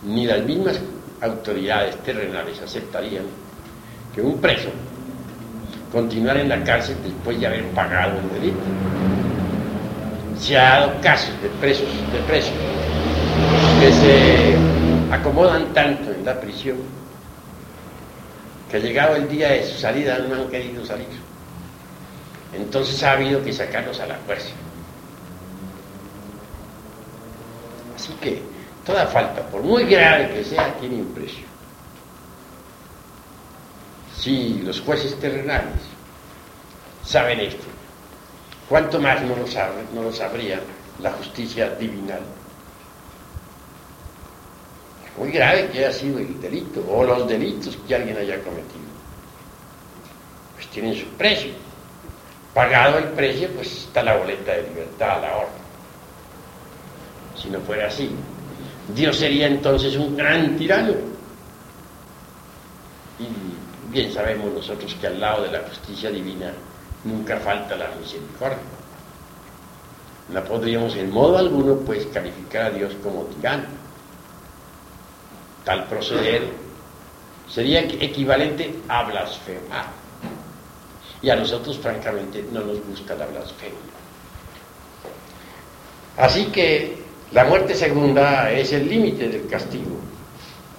[0.03, 0.77] Ni las mismas
[1.21, 3.23] autoridades terrenales aceptarían
[4.13, 4.71] que un preso
[5.89, 9.18] continuara en la cárcel después de haber pagado el delito.
[10.39, 12.53] Se ha dado casos de presos, de presos
[13.79, 14.55] que se
[15.13, 16.77] acomodan tanto en la prisión
[18.71, 21.07] que llegado el día de su salida no han querido salir.
[22.53, 24.49] Entonces ha habido que sacarlos a la fuerza.
[27.95, 28.41] Así que
[28.89, 31.45] Toda falta, por muy grave que sea, tiene un precio.
[34.17, 35.77] Si los jueces terrenales
[37.05, 37.67] saben esto,
[38.69, 40.61] ¿cuánto más no lo, sabría
[41.01, 42.21] la justicia divinal?
[45.17, 48.87] Muy grave que haya sido el delito o los delitos que alguien haya cometido.
[50.55, 51.51] Pues tienen su precio.
[52.53, 55.69] Pagado el precio, pues está la boleta de libertad a la orden.
[57.35, 58.11] Si no fuera así,
[58.95, 60.93] Dios sería entonces un gran tirano.
[63.19, 66.53] Y bien sabemos nosotros que al lado de la justicia divina
[67.03, 68.57] nunca falta la misericordia.
[70.29, 73.65] No podríamos en modo alguno pues calificar a Dios como tirano.
[75.63, 76.43] Tal proceder
[77.49, 79.87] sería equivalente a blasfemar.
[81.21, 83.77] Y a nosotros francamente no nos gusta la blasfemia.
[86.17, 86.97] Así que
[87.31, 89.97] la muerte segunda es el límite del castigo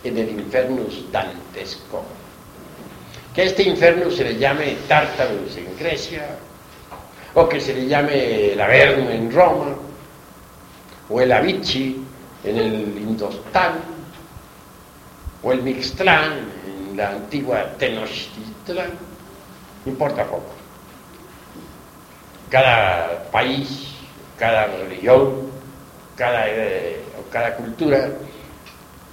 [0.04, 2.04] en el infernus dantesco.
[3.34, 6.36] Que a este infierno se le llame Tártaros en Grecia,
[7.34, 9.76] o que se le llame el Averno en Roma,
[11.08, 12.04] o el Avicii
[12.44, 13.80] en el Indostán,
[15.42, 18.90] o el Mixtlán en la antigua Tenochtitlán,
[19.84, 20.50] no importa poco.
[22.50, 23.94] Cada país,
[24.36, 25.50] cada religión,
[26.16, 28.10] cada, eh, cada cultura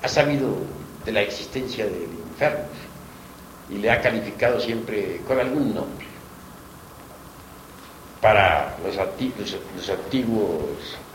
[0.01, 0.57] ha sabido
[1.05, 2.65] de la existencia del infierno
[3.69, 6.05] y le ha calificado siempre con algún nombre.
[8.21, 9.55] Para los, antiguos,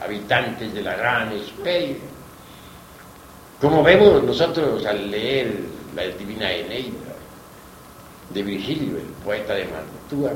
[0.00, 1.96] habitantes de la gran Esperia.
[3.60, 5.54] Como vemos nosotros al leer
[5.94, 7.14] la Divina Eneida
[8.30, 10.32] de Virgilio, el poeta de Mantua,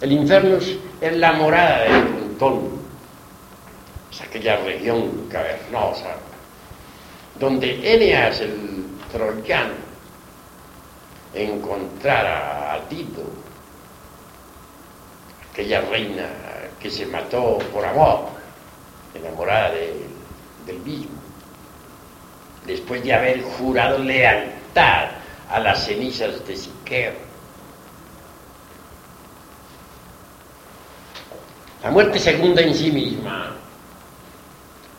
[0.00, 0.58] el infierno
[1.00, 2.70] es la morada de Plutón,
[4.10, 6.16] es aquella región cavernosa,
[7.38, 9.83] donde Eneas, el troyano,
[11.34, 13.22] encontrara a Tito,
[15.50, 16.28] aquella reina
[16.80, 18.28] que se mató por amor,
[19.14, 21.16] enamorada del mismo,
[22.66, 25.08] después de haber jurado lealtad
[25.50, 27.12] a las cenizas de Siqueo.
[31.82, 33.54] La muerte segunda en sí misma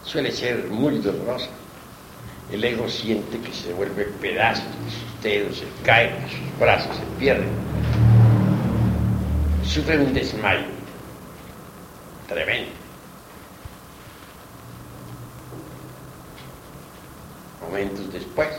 [0.04, 1.50] suele ser muy dolorosa.
[2.52, 6.96] El ego siente que se vuelve pedazos de sus dedos, se cae de sus brazos,
[6.96, 7.46] se pierde.
[9.64, 10.68] Sufre un desmayo
[12.28, 12.72] tremendo.
[17.62, 18.50] Momentos después,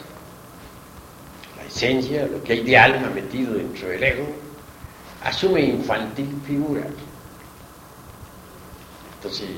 [1.57, 4.27] la esencia, lo que hay de alma metido dentro del ego,
[5.22, 6.83] asume infantil figura.
[9.16, 9.49] Entonces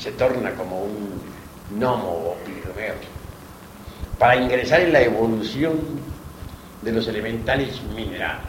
[0.00, 1.20] se torna como un
[1.70, 2.94] gnomo o pigmeo
[4.18, 5.80] para ingresar en la evolución
[6.82, 8.44] de los elementales minerales.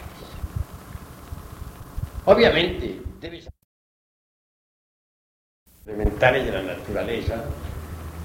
[2.24, 3.52] Obviamente, debe ser
[5.86, 7.44] elementales de la naturaleza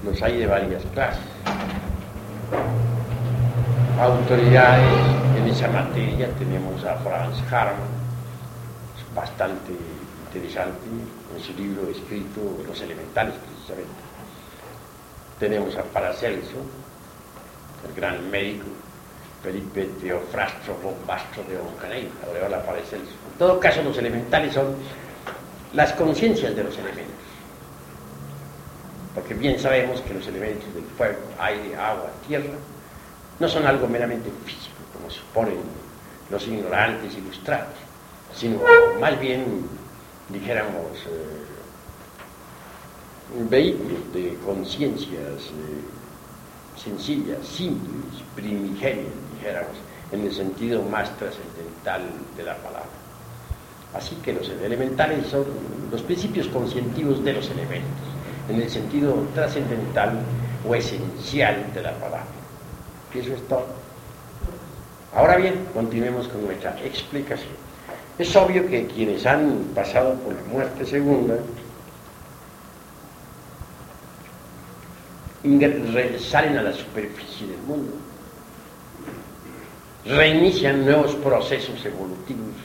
[0.04, 1.22] los hay de varias clases.
[4.00, 5.00] Autoridades
[5.38, 8.02] en esa materia tenemos a Franz Harman,
[9.16, 9.74] bastante
[10.26, 10.88] interesante
[11.36, 13.92] en su libro escrito Los elementales precisamente.
[15.40, 16.58] Tenemos a Paracelso,
[17.88, 18.66] el gran médico
[19.44, 20.76] Felipe Teofrastro
[21.08, 23.14] Bastro de Oncaney, Aureola Paracelso.
[23.32, 24.76] En todo caso, los elementales son
[25.74, 27.22] las conciencias de los elementos
[29.14, 32.54] porque bien sabemos que los elementos del fuego, aire, agua, tierra,
[33.40, 35.58] no son algo meramente físico, como suponen
[36.30, 37.76] los ignorantes ilustrados,
[38.34, 38.60] sino
[39.00, 39.68] más bien,
[40.30, 41.48] dijéramos, eh,
[43.50, 45.84] vehículos de conciencias eh,
[46.76, 49.78] sencillas, simples, primigenias, dijéramos,
[50.12, 52.02] en el sentido más trascendental
[52.36, 52.90] de la palabra.
[53.94, 55.46] Así que los elementales son
[55.92, 58.12] los principios conscientivos de los elementos
[58.50, 60.20] en el sentido trascendental
[60.68, 62.26] o esencial de la palabra.
[63.14, 63.66] Eso es todo.
[65.14, 67.54] Ahora bien, continuemos con nuestra explicación.
[68.18, 71.36] Es obvio que quienes han pasado por la muerte segunda
[76.20, 77.94] salen a la superficie del mundo,
[80.06, 82.56] reinician nuevos procesos evolutivos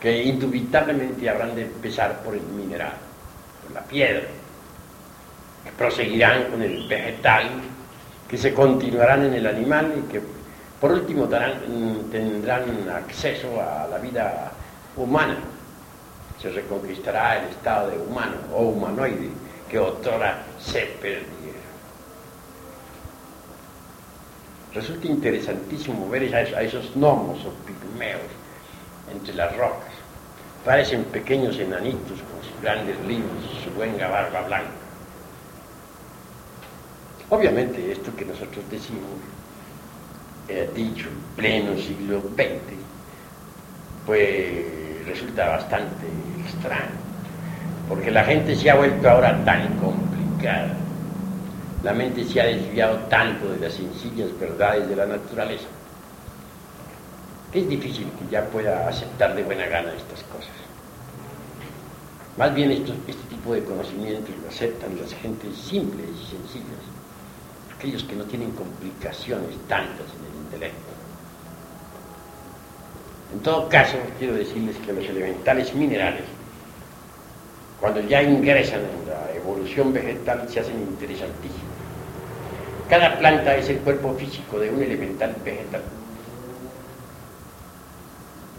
[0.00, 2.94] que indubitablemente habrán de empezar por el mineral,
[3.62, 4.22] por la piedra,
[5.76, 7.48] proseguirán con el vegetal,
[8.28, 10.22] que se continuarán en el animal y que
[10.80, 11.28] por último
[12.10, 14.52] tendrán acceso a la vida
[14.96, 15.36] humana.
[16.40, 19.28] Se reconquistará el estado de humano o humanoide
[19.68, 21.39] que otrora se perdiera.
[24.72, 28.30] Resulta interesantísimo ver a esos gnomos o pigmeos
[29.12, 29.90] entre las rocas.
[30.64, 34.70] Parecen pequeños enanitos con sus grandes libros y su buena barba blanca.
[37.30, 39.10] Obviamente esto que nosotros decimos,
[40.48, 42.76] he dicho en pleno siglo XX,
[44.04, 46.06] pues resulta bastante
[46.44, 46.98] extraño,
[47.88, 50.76] porque la gente se ha vuelto ahora tan complicada,
[51.82, 55.68] la mente se ha desviado tanto de las sencillas verdades de la naturaleza,
[57.52, 60.52] que es difícil que ya pueda aceptar de buena gana estas cosas.
[62.36, 62.92] Más bien este
[63.28, 67.00] tipo de conocimientos lo aceptan las gentes simples y sencillas
[67.80, 70.92] aquellos que no tienen complicaciones tantas en el intelecto.
[73.32, 76.24] En todo caso, quiero decirles que los elementales minerales,
[77.80, 81.69] cuando ya ingresan en la evolución vegetal, se hacen interesantísimos.
[82.90, 85.82] Cada planta es el cuerpo físico de un elemental vegetal.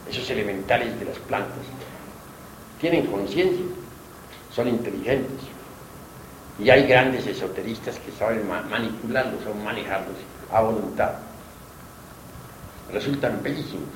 [0.09, 1.65] Esos elementales de las plantas
[2.79, 3.65] tienen conciencia,
[4.55, 5.41] son inteligentes,
[6.59, 10.15] Y hay grandes esoteristas que saben manipularlos o manejarlos
[10.51, 11.11] a voluntad.
[12.93, 13.89] Resultan bellísimos.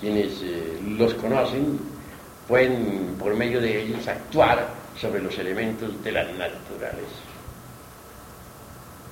[0.00, 1.78] Quienes eh, los conocen
[2.48, 7.23] pueden, por medio de ellos, actuar sobre los elementos de la naturaleza.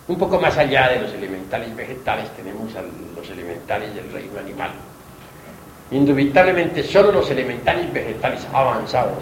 [0.09, 4.71] Un poco más allá de los elementales vegetales tenemos a los elementales del reino animal.
[5.93, 9.19] Indubitablemente solo los elementales vegetales avanzados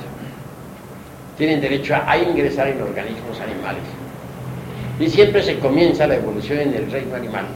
[1.36, 3.82] tienen derecho a, ingresar en organismos animales.
[4.98, 7.46] Y siempre se comienza la evolución en el reino animal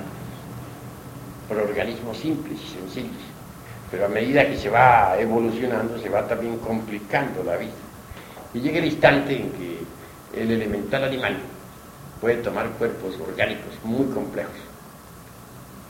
[1.49, 3.23] por organismos simples y sencillos.
[3.91, 7.73] Pero a medida que se va evolucionando se va también complicando la vida.
[8.53, 9.79] Y llega el instante en que
[10.41, 11.37] el elemental animal
[12.25, 14.57] puede tomar cuerpos orgánicos muy complejos.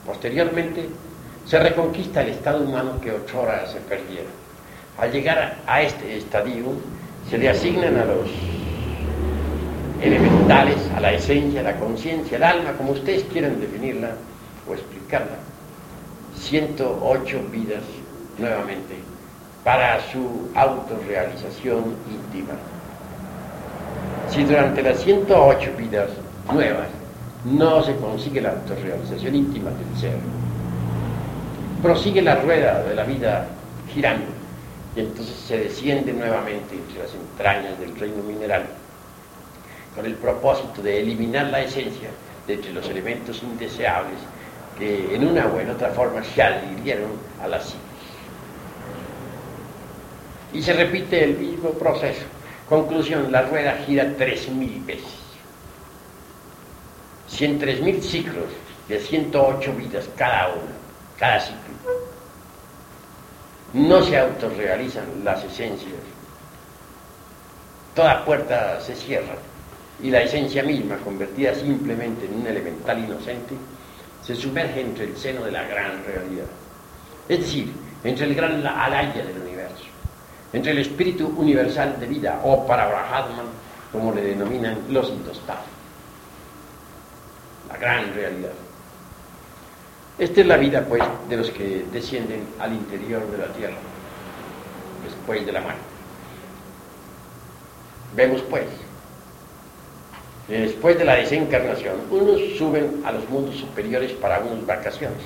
[0.05, 0.89] Posteriormente,
[1.47, 4.27] se reconquista el estado humano que otrora se perdiera.
[4.99, 6.73] Al llegar a este estadio,
[7.31, 8.29] se le asignan a los
[10.03, 14.17] elementales, a la esencia, a la conciencia, al alma, como ustedes quieran definirla
[14.69, 15.37] o explicarla,
[16.41, 17.85] 108 vidas
[18.39, 18.97] nuevamente
[19.63, 22.55] para su autorrealización íntima.
[24.31, 26.09] Si durante las 108 vidas
[26.53, 26.89] nuevas,
[27.45, 30.17] no se consigue la autorrealización íntima del ser.
[31.83, 33.47] Prosigue la rueda de la vida
[33.93, 34.27] girando
[34.97, 38.65] y entonces se desciende nuevamente entre las entrañas del reino mineral
[39.95, 42.11] con el propósito de eliminar la esencia
[42.47, 44.19] de entre los elementos indeseables
[44.79, 47.11] que en una o en otra forma se adhirieron
[47.43, 47.79] a la psiquis.
[50.53, 52.23] Y se repite el mismo proceso.
[52.69, 55.24] Conclusión, la rueda gira tres mil veces.
[57.35, 58.47] 103 mil ciclos
[58.89, 60.73] de 108 vidas cada uno,
[61.19, 61.75] cada ciclo.
[63.73, 65.93] No se autorrealizan las esencias.
[67.95, 69.35] Toda puerta se cierra
[70.01, 73.55] y la esencia misma, convertida simplemente en un elemental inocente,
[74.23, 76.47] se sumerge entre el seno de la gran realidad.
[77.29, 77.73] Es decir,
[78.05, 79.85] entre el gran alaya del universo,
[80.53, 83.47] entre el espíritu universal de vida, o para Brahman,
[83.91, 85.74] como le denominan los intostados
[87.75, 88.53] la gran realidad.
[90.19, 93.75] Esta es la vida, pues, de los que descienden al interior de la tierra,
[95.05, 95.81] después de la muerte.
[98.15, 98.65] Vemos, pues,
[100.47, 105.19] después de la desencarnación, unos suben a los mundos superiores para unas vacaciones,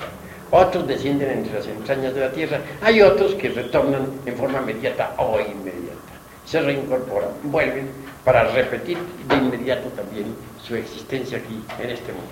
[0.49, 5.13] otros descienden entre las entrañas de la tierra, hay otros que retornan en forma inmediata
[5.17, 6.13] o inmediata,
[6.45, 7.91] se reincorporan, vuelven
[8.29, 12.29] para repetir de inmediato también su existencia aquí en este mundo.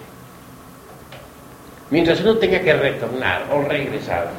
[1.89, 4.30] Mientras uno tenga que retornar o regresar,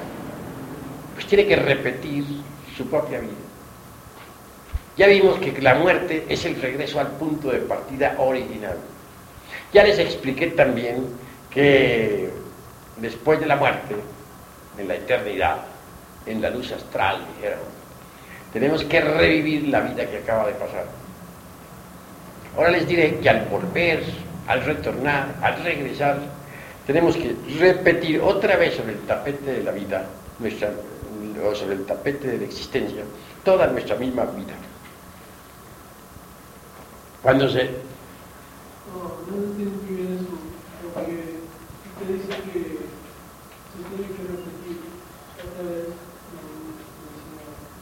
[1.14, 2.24] pues tiene que repetir
[2.76, 3.32] su propia vida.
[4.96, 8.76] Ya vimos que la muerte es el regreso al punto de partida original.
[9.72, 11.09] Ya les expliqué también
[11.50, 12.30] que
[12.98, 13.96] después de la muerte,
[14.78, 15.56] en la eternidad,
[16.24, 17.59] en la luz astral, dijeron,
[18.52, 21.07] tenemos que revivir la vida que acaba de pasar.
[22.59, 24.02] Ahora les diré que al volver,
[24.48, 26.18] al retornar, al regresar,
[26.88, 30.04] tenemos que repetir otra vez sobre el tapete de la vida,
[30.40, 30.72] nuestra,
[31.46, 33.04] o sobre el tapete de la existencia,
[33.44, 34.54] toda nuestra misma vida.
[37.22, 37.62] Cuando se...
[38.90, 40.34] No, no entiendo muy bien eso,
[40.94, 41.38] porque
[41.94, 42.59] usted dice que
[43.70, 44.82] se tiene que repetir
[45.38, 45.94] otra vez,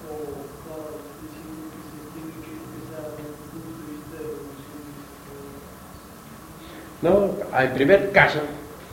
[0.05, 0.13] o
[0.69, 4.47] claro, diciendo que se tiene que empezar desde el punto de vista de
[7.03, 8.41] No, al primer caso,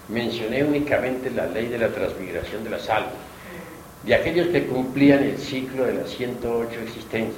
[0.10, 3.14] mencioné únicamente la ley de la transmigración de las almas,
[4.04, 7.38] de aquellos que cumplían el ciclo de las 108 existencias,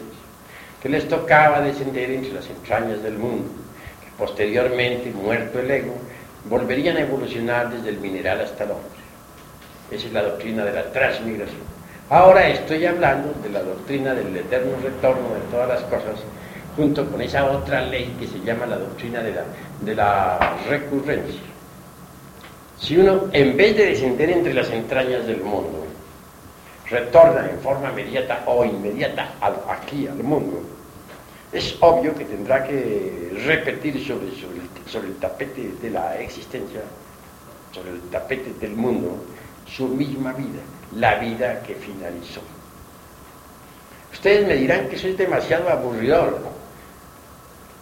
[0.82, 3.48] que les tocaba descender entre las entrañas del mundo,
[4.04, 5.94] que posteriormente, muerto el ego,
[6.50, 8.90] volverían a evolucionar desde el mineral hasta el hombre.
[9.92, 11.76] Esa es la doctrina de la transmigración.
[12.10, 16.20] Ahora estoy hablando de la doctrina del eterno retorno de todas las cosas,
[16.76, 19.44] junto con esa otra ley que se llama la doctrina de la,
[19.82, 21.42] de la recurrencia.
[22.80, 25.86] Si uno, en vez de descender entre las entrañas del mundo,
[26.90, 29.34] retorna en forma inmediata o inmediata
[29.70, 30.62] aquí al mundo,
[31.52, 36.82] es obvio que tendrá que repetir sobre, sobre, el, sobre el tapete de la existencia,
[37.72, 39.18] sobre el tapete del mundo,
[39.66, 40.62] su misma vida,
[40.96, 42.42] la vida que finalizó.
[44.12, 46.40] Ustedes me dirán que eso es demasiado aburridor.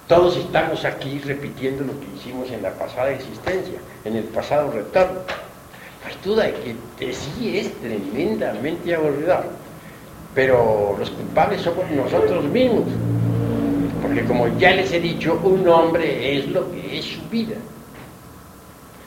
[0.07, 5.19] Todos estamos aquí repitiendo lo que hicimos en la pasada existencia, en el pasado retorno.
[5.21, 9.45] No hay duda de que sí es tremendamente aburridor,
[10.35, 12.83] pero los culpables somos nosotros mismos,
[14.01, 17.55] Porque como ya les he dicho, un hombre es lo que es su vida.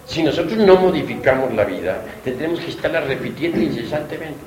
[0.06, 4.40] Si nosotros no modificamos la vida, tendremos que estarla repitiendo incesantemente.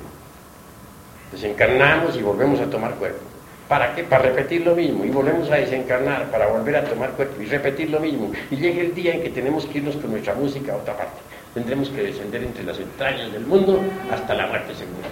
[1.31, 3.28] Desencarnamos y volvemos a tomar cuerpo.
[3.69, 4.03] ¿Para qué?
[4.03, 5.05] Para repetir lo mismo.
[5.05, 8.31] Y volvemos a desencarnar para volver a tomar cuerpo y repetir lo mismo.
[8.49, 11.19] Y llega el día en que tenemos que irnos con nuestra música a otra parte.
[11.53, 13.79] Tendremos que descender entre las entrañas del mundo
[14.11, 15.07] hasta la muerte segura.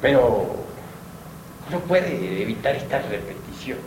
[0.00, 0.56] Pero
[1.70, 3.78] no puede evitar esta repetición.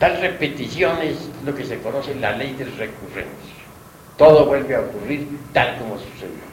[0.00, 3.54] Tal repetición es lo que se conoce la ley del recurrencia.
[4.18, 6.44] Todo vuelve a ocurrir tal como sucedió.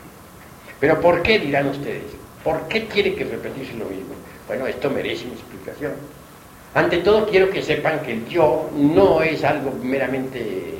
[0.79, 2.03] Pero ¿por qué dirán ustedes?
[2.43, 4.13] ¿Por qué tiene que repetirse lo mismo?
[4.47, 5.93] Bueno, esto merece una explicación.
[6.73, 10.79] Ante todo quiero que sepan que el yo no es algo meramente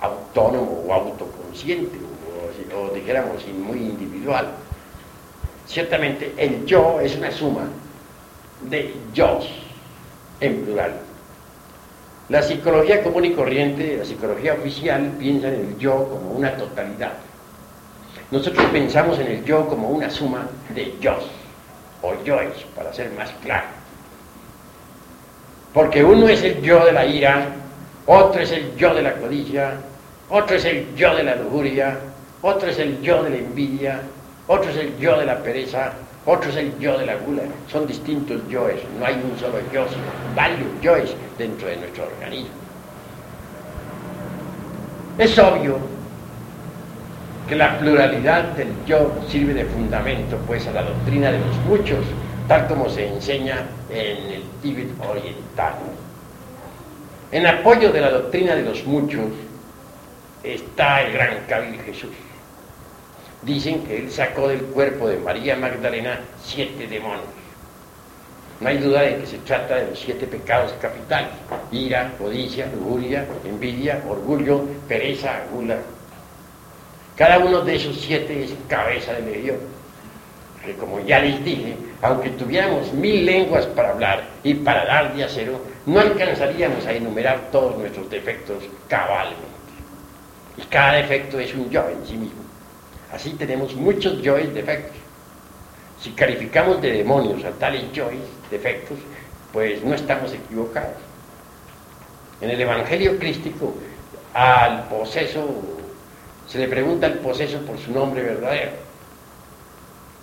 [0.00, 4.48] autónomo o autoconsciente, o, o dijéramos muy individual.
[5.66, 7.68] Ciertamente el yo es una suma
[8.62, 9.40] de yo
[10.40, 10.92] en plural.
[12.28, 17.14] La psicología común y corriente, la psicología oficial, piensa en el yo como una totalidad.
[18.30, 21.18] Nosotros pensamos en el yo como una suma de yo,
[22.02, 23.66] o yoes, para ser más claro.
[25.72, 27.46] Porque uno es el yo de la ira,
[28.06, 29.74] otro es el yo de la codicia,
[30.30, 31.98] otro es el yo de la lujuria,
[32.42, 34.00] otro es el yo de la envidia,
[34.46, 35.92] otro es el yo de la pereza,
[36.24, 37.42] otro es el yo de la gula.
[37.70, 42.54] Son distintos yoes, no hay un solo yo, sino varios yoes dentro de nuestro organismo.
[45.18, 45.78] Es obvio
[47.48, 52.04] que la pluralidad del yo sirve de fundamento pues a la doctrina de los muchos,
[52.46, 55.74] tal como se enseña en el Tíbet oriental.
[57.32, 59.30] En apoyo de la doctrina de los muchos
[60.42, 62.10] está el gran Kabil Jesús
[63.42, 67.24] dicen que él sacó del cuerpo de María Magdalena siete demonios.
[68.60, 71.30] No hay duda de que se trata de los siete pecados capitales,
[71.70, 75.78] ira, codicia, lujuria, envidia, orgullo, pereza, gula.
[77.18, 79.56] Cada uno de esos siete es cabeza de legión.
[80.64, 85.24] Que como ya les dije, aunque tuviéramos mil lenguas para hablar y para dar de
[85.24, 89.42] acero, no alcanzaríamos a enumerar todos nuestros defectos cabalmente.
[90.56, 92.42] Y cada defecto es un yo en sí mismo.
[93.12, 94.96] Así tenemos muchos yoes defectos.
[96.00, 98.98] Si calificamos de demonios a tales yoes defectos,
[99.52, 100.98] pues no estamos equivocados.
[102.40, 103.74] En el Evangelio crístico,
[104.34, 105.77] al poseso,
[106.48, 108.72] se le pregunta al poseso por su nombre verdadero.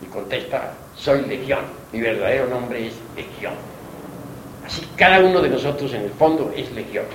[0.01, 1.61] Y contesta, soy legión,
[1.93, 3.53] mi verdadero nombre es legión.
[4.65, 7.05] Así cada uno de nosotros en el fondo es legión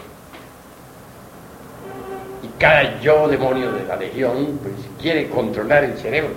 [2.60, 6.34] cada yo demonio de la legión pues, quiere controlar el cerebro,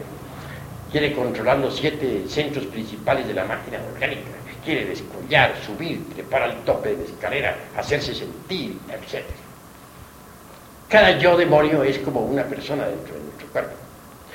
[0.90, 4.32] quiere controlar los siete centros principales de la máquina orgánica,
[4.64, 9.26] quiere descollar, subir, trepar al tope de la escalera, hacerse sentir, etc.
[10.94, 13.72] Cada yo demonio es como una persona dentro de nuestro cuerpo.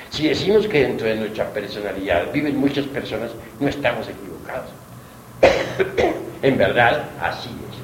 [0.09, 3.31] Si decimos que dentro de nuestra personalidad viven muchas personas,
[3.61, 4.69] no estamos equivocados.
[6.41, 7.77] en verdad, así es.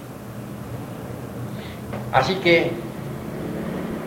[2.11, 2.69] Así que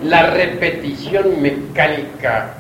[0.05, 2.53] la repetición mecánica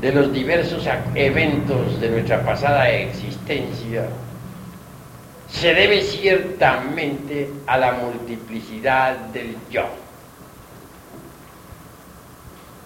[0.00, 4.06] de los diversos eventos de nuestra pasada existencia
[5.50, 9.84] se debe ciertamente a la multiplicidad del yo.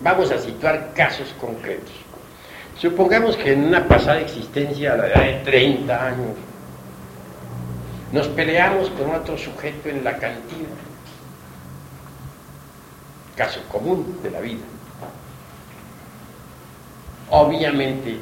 [0.01, 1.93] Vamos a situar casos concretos.
[2.77, 6.37] Supongamos que en una pasada existencia a la edad de 30 años
[8.13, 10.69] nos peleamos con otro sujeto en la cantina
[13.39, 14.65] caso común de la vida.
[17.31, 18.19] Obviamente,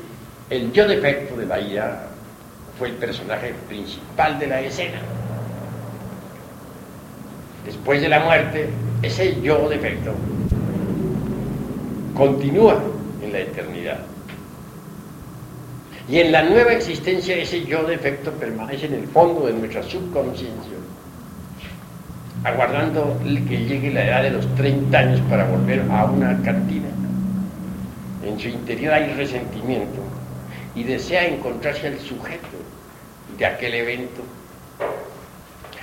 [0.50, 2.08] el yo defecto de la ira
[2.78, 5.00] fue el personaje principal de la escena.
[7.64, 8.68] Después de la muerte,
[9.02, 10.12] ese yo defecto
[12.16, 12.82] continúa
[13.22, 13.98] en la eternidad.
[16.08, 20.76] Y en la nueva existencia ese yo defecto permanece en el fondo de nuestra subconsciencia
[22.46, 26.88] aguardando que llegue la edad de los 30 años para volver a una cantina.
[28.24, 30.00] En su interior hay resentimiento
[30.74, 32.56] y desea encontrarse al sujeto
[33.36, 34.22] de aquel evento.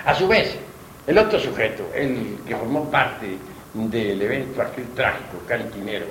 [0.06, 0.58] A su vez,
[1.06, 3.38] el otro sujeto, el que formó parte
[3.74, 6.06] del evento aquel trágico cantinero,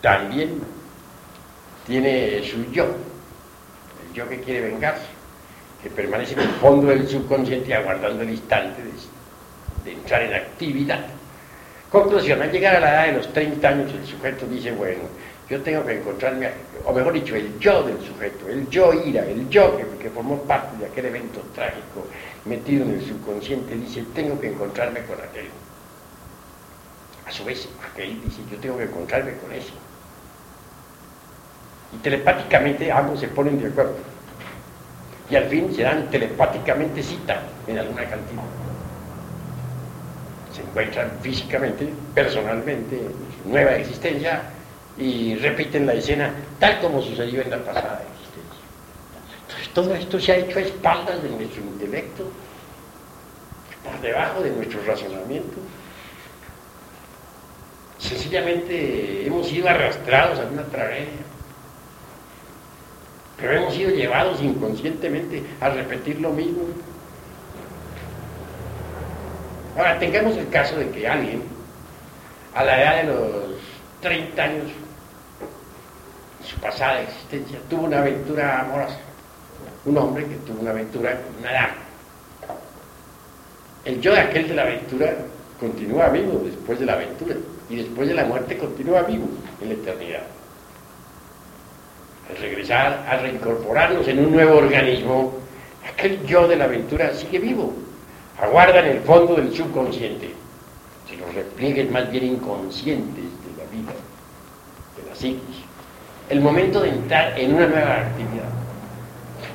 [0.00, 0.60] también
[1.86, 5.16] tiene su yo, el yo que quiere vengarse
[5.86, 11.06] que permanece en el fondo del subconsciente aguardando el instante de, entrar en actividad.
[11.90, 15.02] Conclusión, al llegar a la edad de los 30 años el sujeto dice, bueno,
[15.48, 16.50] Yo tengo que encontrarme,
[16.84, 20.42] o mejor dicho, el yo del sujeto, el yo ira, el yo que, que formó
[20.42, 22.04] parte de aquel evento trágico
[22.44, 25.46] metido en el subconsciente, dice, tengo que encontrarme con aquel.
[27.28, 29.72] A su vez, aquel dice, yo tengo que encontrarme con eso.
[32.02, 33.96] Telepáticamente ambos se ponen de acuerdo.
[35.28, 38.42] Y al fin se dan telepáticamente cita en alguna cantina.
[40.54, 44.42] Se encuentran físicamente, personalmente, en su nueva existencia
[44.96, 48.60] y repiten la escena tal como sucedió en la pasada existencia.
[49.42, 52.30] Entonces todo esto se ha hecho a espaldas de nuestro intelecto,
[53.84, 55.56] por debajo de nuestro razonamiento.
[57.98, 61.25] Sencillamente hemos sido arrastrados a una tragedia,
[63.38, 66.62] pero hemos sido llevados inconscientemente a repetir lo mismo.
[69.76, 71.42] Ahora, tengamos el caso de que alguien,
[72.54, 73.60] a la edad de los
[74.00, 74.64] 30 años,
[76.42, 78.98] su pasada existencia, tuvo una aventura amorosa.
[79.84, 81.74] Un hombre que tuvo una aventura con una dama.
[83.84, 85.14] El yo de aquel de la aventura
[85.60, 87.36] continúa vivo después de la aventura
[87.68, 89.28] y después de la muerte continúa vivo
[89.60, 90.22] en la eternidad.
[92.28, 95.34] Al regresar, al reincorporarnos en un nuevo organismo,
[95.88, 97.72] aquel yo de la aventura sigue vivo,
[98.40, 100.30] aguarda en el fondo del subconsciente,
[101.08, 103.92] si los repliegues más bien inconscientes de la vida,
[104.96, 105.56] de la psiquis,
[106.28, 108.50] el momento de entrar en una nueva actividad.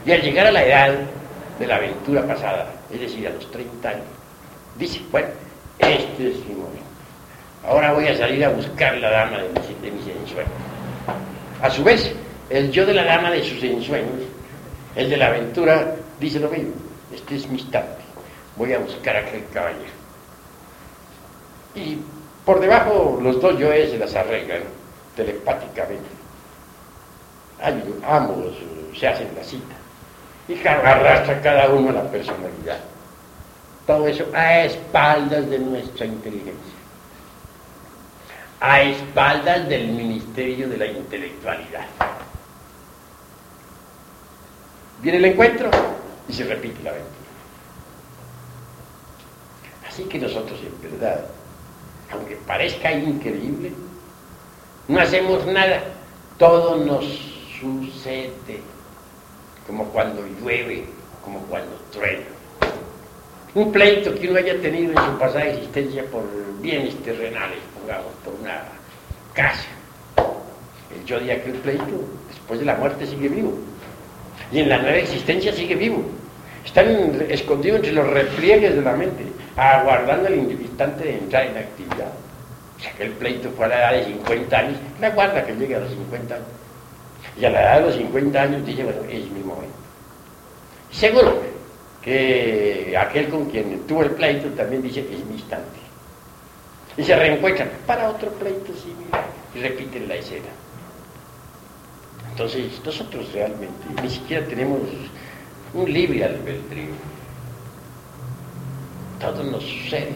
[0.05, 0.95] Y al llegar a la edad
[1.59, 4.05] de la aventura pasada, es decir, a los 30 años,
[4.78, 5.28] dice, bueno,
[5.78, 6.82] este es mi momento.
[7.67, 10.51] Ahora voy a salir a buscar la dama de mis, de mis ensueños.
[11.61, 12.15] A su vez,
[12.52, 14.24] el yo de la dama de sus ensueños,
[14.95, 16.74] el de la aventura, dice lo mismo.
[17.14, 18.02] Este es mi instante.
[18.58, 19.91] Voy a buscar a aquel caballero.
[21.76, 21.97] Y
[22.45, 24.64] por debajo los dos yoes se las arreglan
[25.16, 26.10] telepáticamente.
[28.06, 28.56] Ambos
[28.97, 29.76] se hacen la cita.
[30.47, 32.80] Y arrastra cada uno la personalidad.
[33.88, 36.74] Todo eso a espaldas de nuestra inteligencia.
[38.60, 41.86] A espaldas del Ministerio de la Intelectualidad.
[45.02, 45.72] Viene el encuentro
[46.30, 47.16] y se repite la aventura.
[49.88, 51.26] Así que nosotros en verdad,
[52.12, 53.72] aunque parezca increíble,
[54.88, 55.82] no hacemos nada.
[56.38, 57.04] Todo nos
[57.60, 58.62] sucede,
[59.66, 60.86] como cuando llueve,
[61.24, 62.26] como cuando truena.
[63.56, 66.24] Un pleito que uno haya tenido en su pasada existencia por
[66.62, 67.60] bienes terrenales,
[68.24, 68.64] por una
[69.34, 69.68] casa.
[70.95, 73.70] El yo de aquel pleito, después de la muerte, sigue vivo
[74.52, 76.04] y en la nueva existencia sigue vivo.
[76.66, 76.88] Están
[77.30, 79.24] escondidos entre los repliegues de la mente,
[79.56, 82.12] aguardando el instante de entrar en actividad.
[82.80, 85.80] Si aquel pleito fue a la edad de 50 años, la guarda que llegue a
[85.80, 86.47] los 50 años.
[87.39, 89.76] Y a la edad de los 50 años dice, bueno, es mi momento.
[90.91, 91.41] Seguro
[92.02, 95.80] que aquel con quien tuvo el pleito también dice, es mi instante.
[96.97, 99.26] Y se reencuentran para otro pleito similar
[99.56, 100.49] y repiten la escena.
[102.32, 104.79] Entonces, nosotros realmente ni siquiera tenemos
[105.73, 106.93] un libre albedrío.
[109.19, 110.15] Todo nos sucede.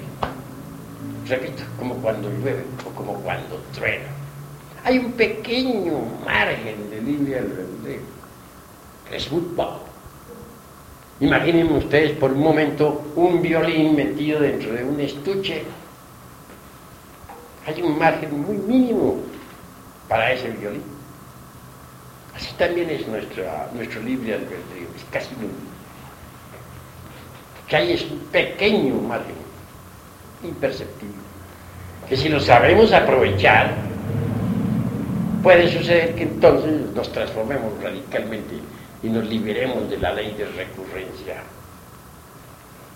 [1.28, 4.06] Repito, como cuando llueve o como cuando truena.
[4.84, 5.94] Hay un pequeño
[6.26, 8.02] margen de libre albedrío.
[9.12, 9.82] Es muy poco.
[11.20, 15.64] Imaginen ustedes por un momento un violín metido dentro de un estuche.
[17.66, 19.18] Hay un margen muy mínimo
[20.08, 20.95] para ese violín.
[22.36, 25.54] Así también es nuestro libre albedrío, es casi nulo.
[27.68, 29.36] Que hay es un pequeño margen,
[30.44, 31.16] imperceptible,
[32.10, 33.74] que si lo sabemos aprovechar,
[35.42, 38.56] puede suceder que entonces nos transformemos radicalmente
[39.02, 41.42] y nos liberemos de la ley de recurrencia.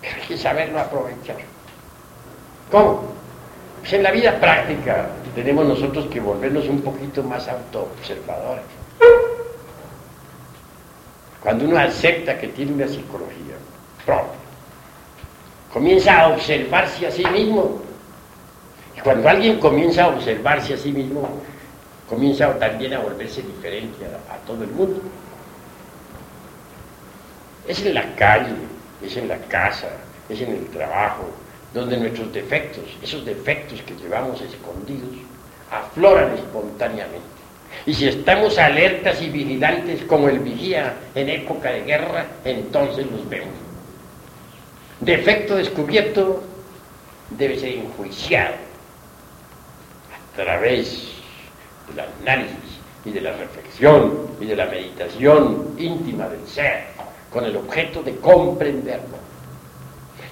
[0.01, 1.37] Pero hay que saberlo aprovechar.
[2.69, 3.13] ¿Cómo?
[3.79, 8.78] Pues en la vida práctica tenemos nosotros que volvernos un poquito más autoobservadores
[11.41, 13.55] cuando uno acepta que tiene una psicología
[14.05, 14.39] propia,
[15.71, 17.81] comienza a observarse a sí mismo.
[18.97, 21.29] Y cuando alguien comienza a observarse a sí mismo,
[22.09, 25.01] comienza también a volverse diferente a, a todo el mundo.
[27.67, 28.55] Es en la calle,
[29.01, 29.89] es en la casa,
[30.27, 31.29] es en el trabajo,
[31.73, 35.15] donde nuestros defectos, esos defectos que llevamos escondidos,
[35.71, 37.38] afloran espontáneamente.
[37.89, 43.27] Y si estamos alertas y vigilantes como el vigía en época de guerra, entonces los
[43.27, 43.55] vemos.
[44.99, 46.43] Defecto descubierto
[47.31, 48.53] debe ser enjuiciado
[50.13, 51.13] a través
[51.87, 56.83] del análisis y de la reflexión y de la meditación íntima del ser,
[57.33, 59.17] con el objeto de comprenderlo.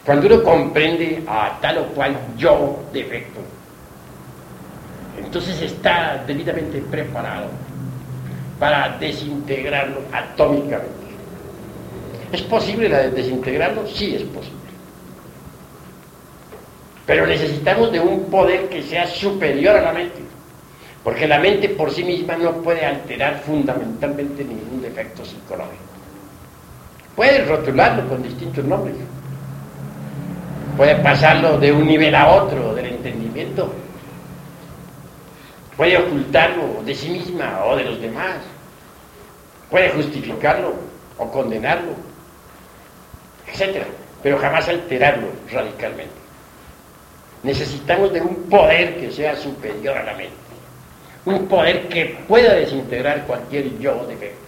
[0.05, 3.39] Cuando uno comprende a tal o cual yo defecto,
[5.17, 7.49] entonces está debidamente preparado
[8.59, 11.07] para desintegrarlo atómicamente.
[12.31, 13.87] ¿Es posible la de desintegrarlo?
[13.87, 14.57] Sí es posible.
[17.05, 20.19] Pero necesitamos de un poder que sea superior a la mente.
[21.03, 25.77] Porque la mente por sí misma no puede alterar fundamentalmente ningún defecto psicológico.
[27.15, 28.95] Puede rotularlo con distintos nombres.
[30.75, 33.73] Puede pasarlo de un nivel a otro del entendimiento.
[35.77, 38.37] Puede ocultarlo de sí misma o de los demás.
[39.69, 40.73] Puede justificarlo
[41.19, 41.91] o condenarlo,
[43.45, 43.85] etc.
[44.23, 46.15] Pero jamás alterarlo radicalmente.
[47.43, 50.33] Necesitamos de un poder que sea superior a la mente.
[51.25, 54.47] Un poder que pueda desintegrar cualquier yo defecto.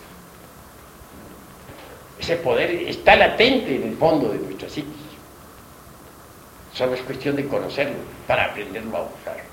[2.19, 4.93] Ese poder está latente en el fondo de nuestra psiquis.
[6.73, 9.48] Solo es cuestión de conocerlo para aprenderlo a usar.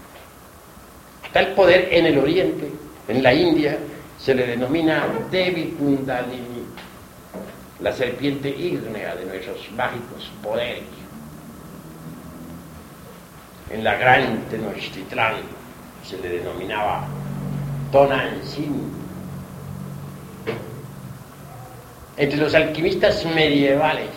[1.36, 2.70] El poder en el oriente,
[3.08, 3.78] en la India,
[4.18, 6.64] se le denomina Devi Kundalini,
[7.80, 10.96] la serpiente ígnea de nuestros mágicos poderes
[13.70, 15.34] en la gran Tenochtitlán
[16.04, 17.06] se le denominaba
[17.90, 18.92] Tonantzin.
[22.16, 24.08] Entre los alquimistas medievales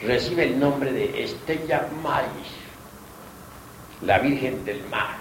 [0.00, 2.61] recibe el nombre de Estella Maris,
[4.04, 5.16] la Virgen del Mar.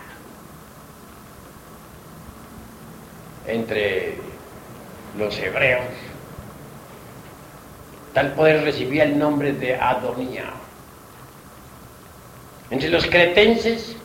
[3.47, 4.17] Entre
[5.17, 5.85] los hebreos,
[8.13, 10.51] tal poder recibía el nombre de Adonía.
[12.69, 13.95] Entre los cretenses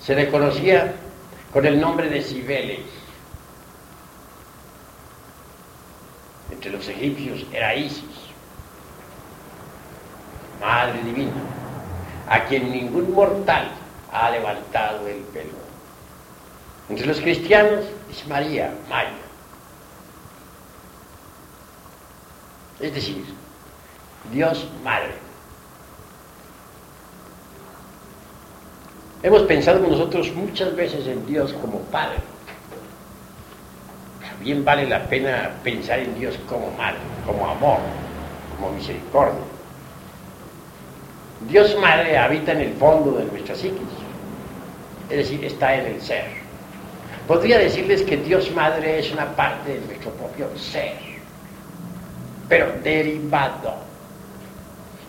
[0.00, 0.94] se le conocía
[1.52, 2.80] con el nombre de Cibeles.
[6.50, 8.04] Entre los egipcios era Isis,
[10.60, 11.32] Madre Divina,
[12.28, 13.70] a quien ningún mortal
[14.12, 15.68] ha levantado el pelo.
[16.88, 19.10] Entre los cristianos es María, Maya.
[22.80, 23.24] Es decir,
[24.32, 25.14] Dios Madre.
[29.22, 32.18] Hemos pensado nosotros muchas veces en Dios como Padre.
[34.40, 37.78] Bien vale la pena pensar en Dios como Madre, como amor,
[38.56, 39.57] como misericordia.
[41.46, 43.78] Dios Madre habita en el fondo de nuestra psiquis,
[45.08, 46.24] es decir, está en el ser.
[47.26, 50.94] Podría decirles que Dios Madre es una parte de nuestro propio ser,
[52.48, 53.74] pero derivado.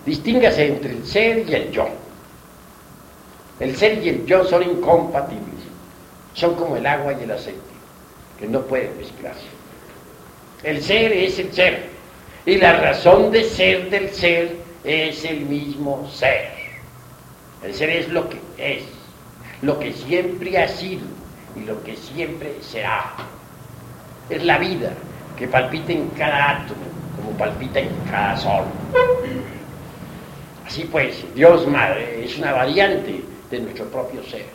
[0.06, 1.88] Distíngase entre el ser y el yo.
[3.60, 5.60] El ser y el yo son incompatibles.
[6.34, 7.60] Son como el agua y el aceite,
[8.40, 9.48] que no pueden mezclarse.
[10.64, 11.90] El ser es el ser.
[12.46, 16.52] Y la razón de ser del ser es el mismo ser.
[17.64, 18.84] El ser es lo que es,
[19.62, 21.06] lo que siempre ha sido
[21.56, 23.14] y lo que siempre será.
[24.30, 24.94] Es la vida
[25.38, 26.82] que palpita en cada átomo,
[27.16, 28.64] como palpita en cada sol.
[30.66, 34.46] Así pues, Dios Madre es una variante de nuestro propio ser.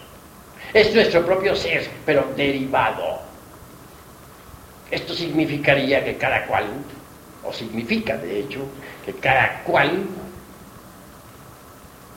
[0.72, 3.20] Es nuestro propio ser, pero derivado.
[4.90, 6.64] Esto significaría que cada cual,
[7.44, 8.60] o significa de hecho,
[9.04, 10.06] que cada cual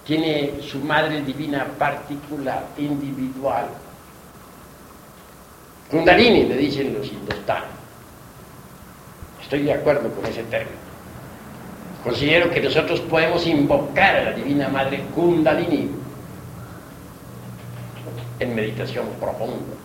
[0.05, 3.67] tiene su madre divina particular, individual.
[5.91, 7.69] Kundalini, le dicen los indostanos.
[9.41, 10.77] Estoy de acuerdo con ese término.
[12.03, 15.89] Considero que nosotros podemos invocar a la Divina Madre Kundalini
[18.39, 19.75] en meditación profunda,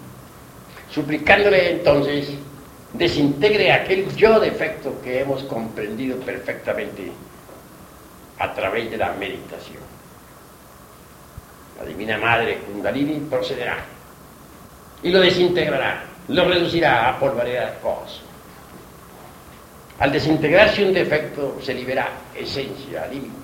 [0.90, 2.34] suplicándole entonces
[2.92, 7.10] desintegre aquel yo defecto que hemos comprendido perfectamente
[8.38, 9.82] a través de la meditación.
[11.78, 13.78] La Divina Madre Kundalini procederá
[15.02, 18.22] y lo desintegrará, lo reducirá a polvareda cosmos.
[19.98, 23.42] Al desintegrarse un defecto se libera esencia anímica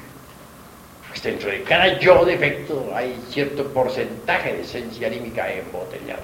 [1.08, 6.22] pues dentro de cada yo defecto hay cierto porcentaje de esencia anímica embotellada.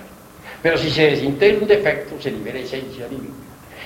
[0.65, 3.35] Pero si se desintegra un defecto, se libera esencia anímica.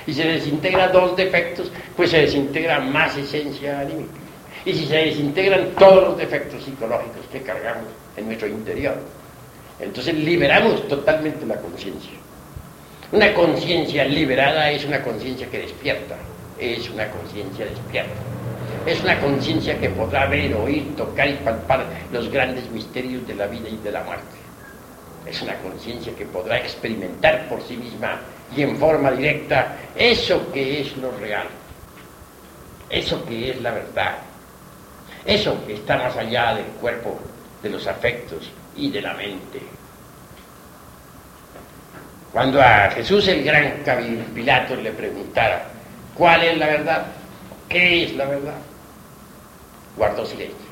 [0.07, 4.13] Y si se desintegra dos defectos, pues se desintegra más esencia anímica.
[4.63, 8.95] Y si se desintegran todos los defectos psicológicos que cargamos en nuestro interior,
[9.77, 12.13] entonces liberamos totalmente la conciencia.
[13.11, 16.15] Una conciencia liberada es una conciencia que despierta,
[16.57, 18.21] es una conciencia despierta.
[18.85, 23.47] Es una conciencia que podrá ver, oír, tocar y palpar los grandes misterios de la
[23.47, 24.48] vida y de la muerte.
[25.29, 28.19] Es una conciencia que podrá experimentar por sí misma
[28.55, 31.47] y en forma directa eso que es lo real,
[32.89, 34.17] eso que es la verdad,
[35.25, 37.19] eso que está más allá del cuerpo,
[37.61, 39.61] de los afectos y de la mente.
[42.31, 43.83] Cuando a Jesús el gran
[44.33, 45.65] Pilato le preguntara,
[46.15, 47.05] ¿cuál es la verdad?
[47.67, 48.57] ¿Qué es la verdad?
[49.97, 50.69] Guardó silencio.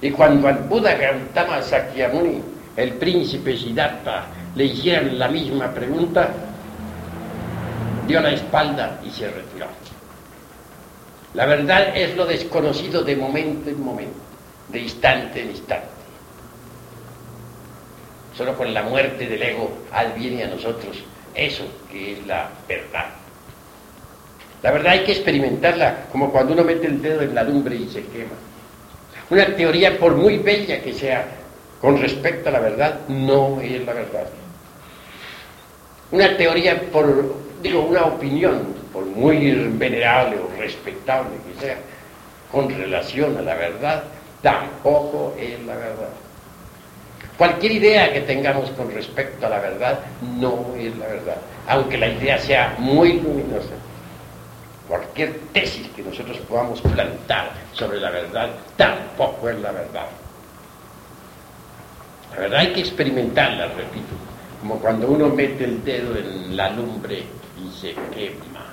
[0.00, 6.30] Y cuando al Buda Gautama Sakyamuni, el príncipe Siddhartha, le hicieran la misma pregunta,
[8.06, 9.66] dio la espalda y se retiró.
[11.34, 14.18] La verdad es lo desconocido de momento en momento,
[14.68, 15.88] de instante en instante.
[18.36, 20.96] Solo con la muerte del ego adviene a nosotros
[21.34, 23.06] eso que es la verdad.
[24.62, 27.88] La verdad hay que experimentarla como cuando uno mete el dedo en la lumbre y
[27.88, 28.32] se quema.
[29.30, 31.26] Una teoría, por muy bella que sea,
[31.84, 34.24] con respecto a la verdad, no es la verdad.
[36.12, 41.76] Una teoría, por, digo, una opinión, por muy venerable o respetable que sea,
[42.50, 44.02] con relación a la verdad,
[44.40, 46.08] tampoco es la verdad.
[47.36, 49.98] Cualquier idea que tengamos con respecto a la verdad
[50.38, 51.36] no es la verdad,
[51.68, 53.74] aunque la idea sea muy luminosa.
[54.88, 60.06] Cualquier tesis que nosotros podamos plantar sobre la verdad tampoco es la verdad.
[62.34, 64.14] La verdad hay que experimentarla, repito,
[64.60, 67.22] como cuando uno mete el dedo en la lumbre
[67.62, 68.66] y se quema.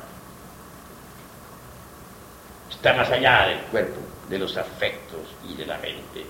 [2.72, 6.26] Está más allá del cuerpo, de los afectos y de la mente.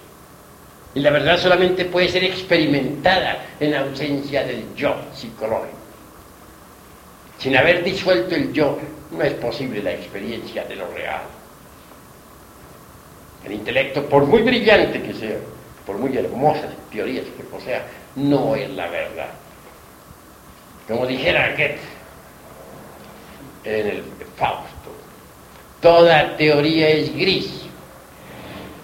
[0.94, 5.78] Y la verdad solamente puede ser experimentada en ausencia del yo psicológico.
[7.38, 8.78] Sin haber disuelto el yo,
[9.12, 11.22] no es posible la experiencia de lo real.
[13.46, 15.38] El intelecto, por muy brillante que sea,
[15.92, 17.86] por muy hermosas teorías que posea,
[18.16, 19.32] no es la verdad.
[20.88, 21.80] Como dijera Goethe
[23.66, 24.04] en el
[24.38, 24.92] Fausto,
[25.82, 27.64] toda teoría es gris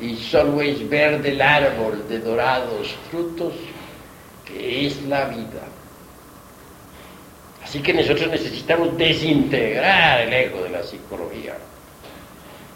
[0.02, 3.54] y solo es verde el árbol de dorados frutos
[4.44, 5.64] que es la vida.
[7.64, 11.56] Así que nosotros necesitamos desintegrar el ego de la psicología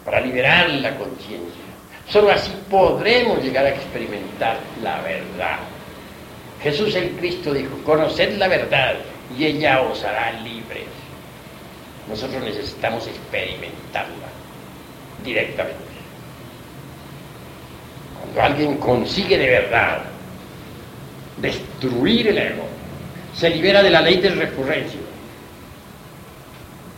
[0.05, 1.70] para liberar la conciencia.
[2.11, 5.59] Solo así podremos llegar a experimentar la verdad.
[6.61, 8.95] Jesús el Cristo dijo, conoced la verdad
[9.37, 10.87] y ella os hará libres.
[12.09, 14.27] Nosotros necesitamos experimentarla
[15.23, 15.79] directamente.
[18.19, 20.01] Cuando alguien consigue de verdad
[21.37, 22.65] destruir el ego,
[23.33, 24.99] se libera de la ley de recurrencia,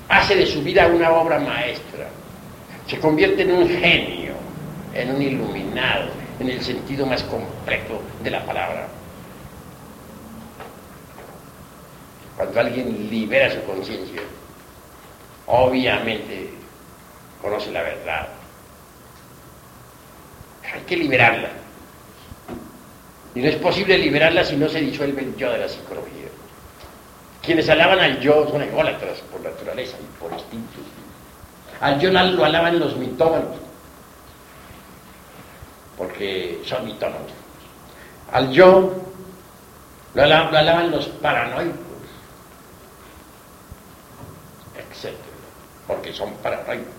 [0.10, 2.08] hace de su vida una obra maestra,
[2.88, 4.23] se convierte en un genio,
[4.94, 8.88] en un iluminado, en el sentido más completo de la palabra.
[12.38, 14.22] Cuando alguien libera su conciencia,
[15.48, 16.50] obviamente
[17.42, 18.28] conoce la verdad.
[20.74, 21.50] Hay que liberarla.
[23.36, 26.28] Y no es posible liberarla si no se disuelve el yo de la psicología.
[27.44, 30.80] Quienes alaban al yo son ególatras por naturaleza y por instinto.
[31.82, 33.58] Al yo lo alaban los mitómanos,
[36.04, 37.32] porque son mitómanos.
[38.32, 38.94] Al yo
[40.14, 41.78] lo alaban, los paranoicos,
[44.78, 45.14] etc.
[45.88, 46.94] Porque son paranoicos.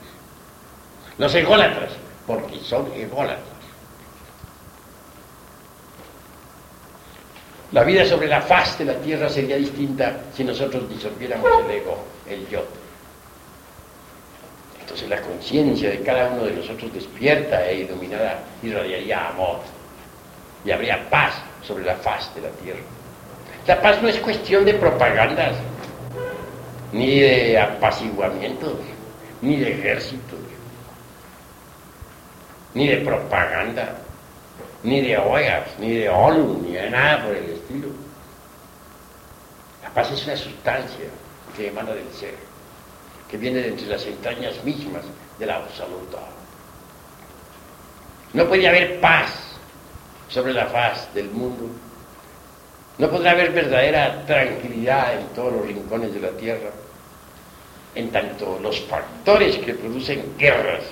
[1.18, 1.92] Los ególatras,
[2.26, 3.54] porque son ególatras.
[7.72, 11.98] La vida sobre la faz de la tierra sería distinta si nosotros disolviéramos el ego,
[12.28, 12.64] el yo.
[14.94, 19.58] Entonces la conciencia de cada uno de nosotros despierta e iluminada irradiaría amor
[20.64, 21.34] y habría paz
[21.66, 22.78] sobre la faz de la tierra.
[23.66, 25.56] La paz no es cuestión de propagandas,
[26.92, 28.74] ni de apaciguamientos,
[29.42, 30.38] ni de ejércitos,
[32.74, 33.96] ni de propaganda
[34.84, 37.88] ni de OEAS, ni de ONU, ni de nada por el estilo.
[39.82, 41.06] La paz es una sustancia
[41.56, 42.34] que emana del ser,
[43.34, 45.02] que viene de entre las entrañas mismas
[45.40, 46.18] de la absoluta.
[48.32, 49.56] No puede haber paz
[50.28, 51.68] sobre la faz del mundo.
[52.98, 56.70] No podrá haber verdadera tranquilidad en todos los rincones de la tierra,
[57.96, 60.84] en tanto los factores que producen guerras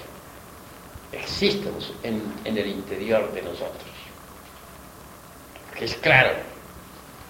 [1.13, 3.93] existen en, el interior de nosotros.
[5.81, 6.31] es claro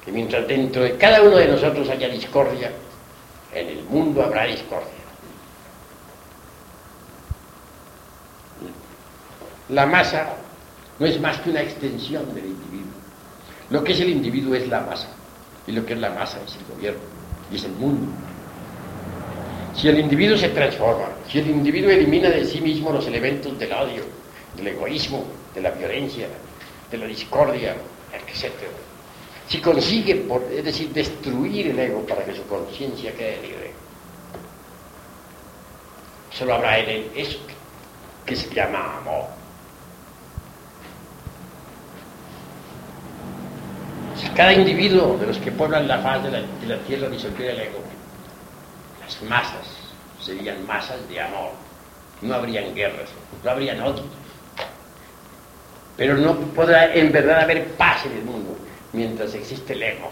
[0.07, 2.73] que mientras dentro de cada uno de nosotros haya discordia,
[3.53, 5.02] en el mundo habrá discordia.
[9.73, 10.35] La masa
[10.99, 12.93] no es más que una extensión del individuo.
[13.71, 15.09] Lo que es el individuo es la masa,
[15.67, 17.01] y lo que es la masa es el gobierno,
[17.51, 18.13] y es el mundo.
[19.75, 23.73] Si el individuo se transforma, si el individuo elimina de sí mismo los elementos del
[23.73, 24.05] odio,
[24.57, 26.29] del egoísmo, de la violencia,
[26.91, 27.75] de la discordia,
[28.13, 28.53] etc.
[29.49, 33.73] Si consigue, es decir, destruir el ego para que su conciencia quede libre,
[36.31, 37.39] solo habrá en él eso
[38.27, 39.42] que se llama amor.
[44.17, 47.79] Si cada individuo de los que pueblan la faz de la, tierra disolviera el ego,
[49.01, 49.67] las masas
[50.21, 51.51] serían masas de amor.
[52.21, 53.09] No habrían guerras,
[53.43, 54.07] no habrían odios.
[55.97, 58.57] Pero no podrá en verdad haber paz en el mundo
[58.93, 60.11] mientras existe el ego.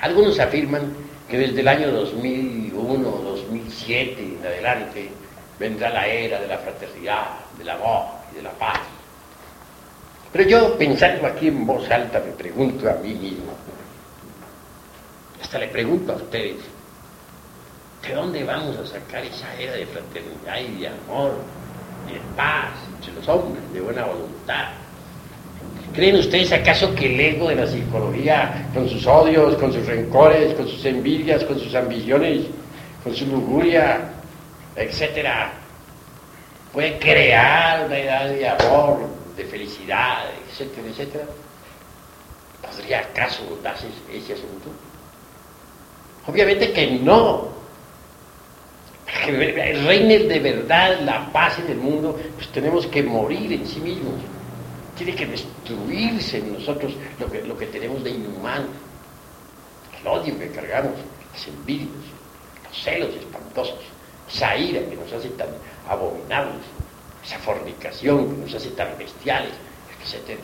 [0.00, 0.92] Algunos afirman
[1.28, 5.10] que desde el año 2001, 2007 en adelante
[5.58, 7.26] vendrá la era de la fraternidad,
[7.56, 8.80] del amor y de la paz.
[10.32, 13.52] Pero yo, pensando aquí en voz alta, me pregunto a mí mismo,
[15.40, 16.56] hasta le pregunto a ustedes,
[18.06, 21.34] ¿de dónde vamos a sacar esa era de fraternidad y de amor
[22.08, 24.68] de paz entre los hombres, de buena voluntad?
[25.92, 30.54] ¿Creen ustedes acaso que el ego de la psicología, con sus odios, con sus rencores,
[30.54, 32.46] con sus envidias, con sus ambiciones,
[33.04, 34.00] con su lujuria,
[34.74, 35.52] etcétera,
[36.72, 41.24] puede crear una edad de amor, de felicidad, etcétera, etcétera?
[42.60, 44.68] ¿Podría acaso darse ese asunto?
[46.26, 47.48] Obviamente que no.
[49.06, 53.66] Para que reine de verdad la paz en el mundo, pues tenemos que morir en
[53.66, 54.14] sí mismos.
[54.96, 58.66] Tiene que destruirse en nosotros lo que, lo que tenemos de inhumano.
[60.00, 60.92] El odio que cargamos,
[61.32, 61.88] las envidias,
[62.68, 63.78] los celos espantosos,
[64.32, 65.48] esa ira que nos hace tan
[65.88, 66.62] abominables,
[67.24, 69.52] esa fornicación que nos hace tan bestiales,
[70.02, 70.38] etc.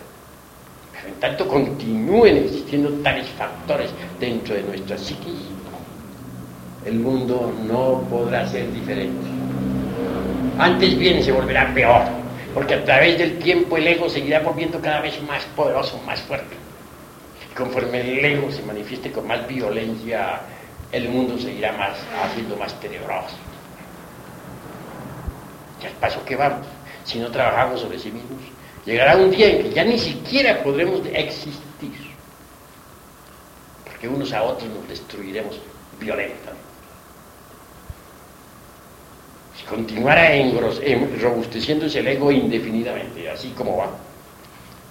[0.92, 5.42] Pero en tanto continúen existiendo tales factores dentro de nuestra psiquis,
[6.84, 9.26] el mundo no podrá ser diferente.
[10.58, 12.02] Antes bien se volverá peor,
[12.54, 16.56] porque a través del tiempo el ego seguirá volviendo cada vez más poderoso, más fuerte.
[17.50, 20.40] Y conforme el ego se manifieste con más violencia,
[20.90, 21.76] el mundo seguirá
[22.24, 23.36] haciendo más tenebroso.
[25.80, 26.66] Ya el paso que vamos,
[27.04, 28.40] si no trabajamos sobre sí mismos,
[28.84, 32.14] llegará un día en que ya ni siquiera podremos existir,
[33.84, 35.58] porque unos a otros nos destruiremos
[36.00, 36.68] violentamente.
[39.56, 40.30] Si continuara
[41.20, 43.90] robusteciéndose el ego indefinidamente, así como va,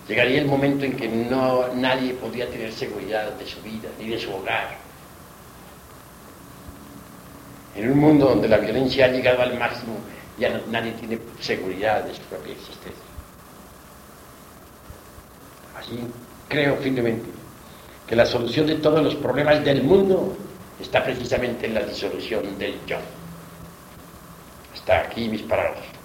[0.08, 4.20] llegaría el momento en que no, nadie podría tener seguridad de su vida ni de
[4.20, 4.78] su hogar.
[7.76, 9.94] En un mundo donde la violencia ha llegado al máximo,
[10.38, 13.04] ya nadie tiene seguridad de su propia existencia.
[15.78, 16.00] Así
[16.48, 17.30] creo firmemente
[18.08, 20.36] que la solución de todos los problemas del mundo
[20.80, 22.98] está precisamente en la disolución del yo.
[24.74, 25.97] Hasta aquí mis palabras.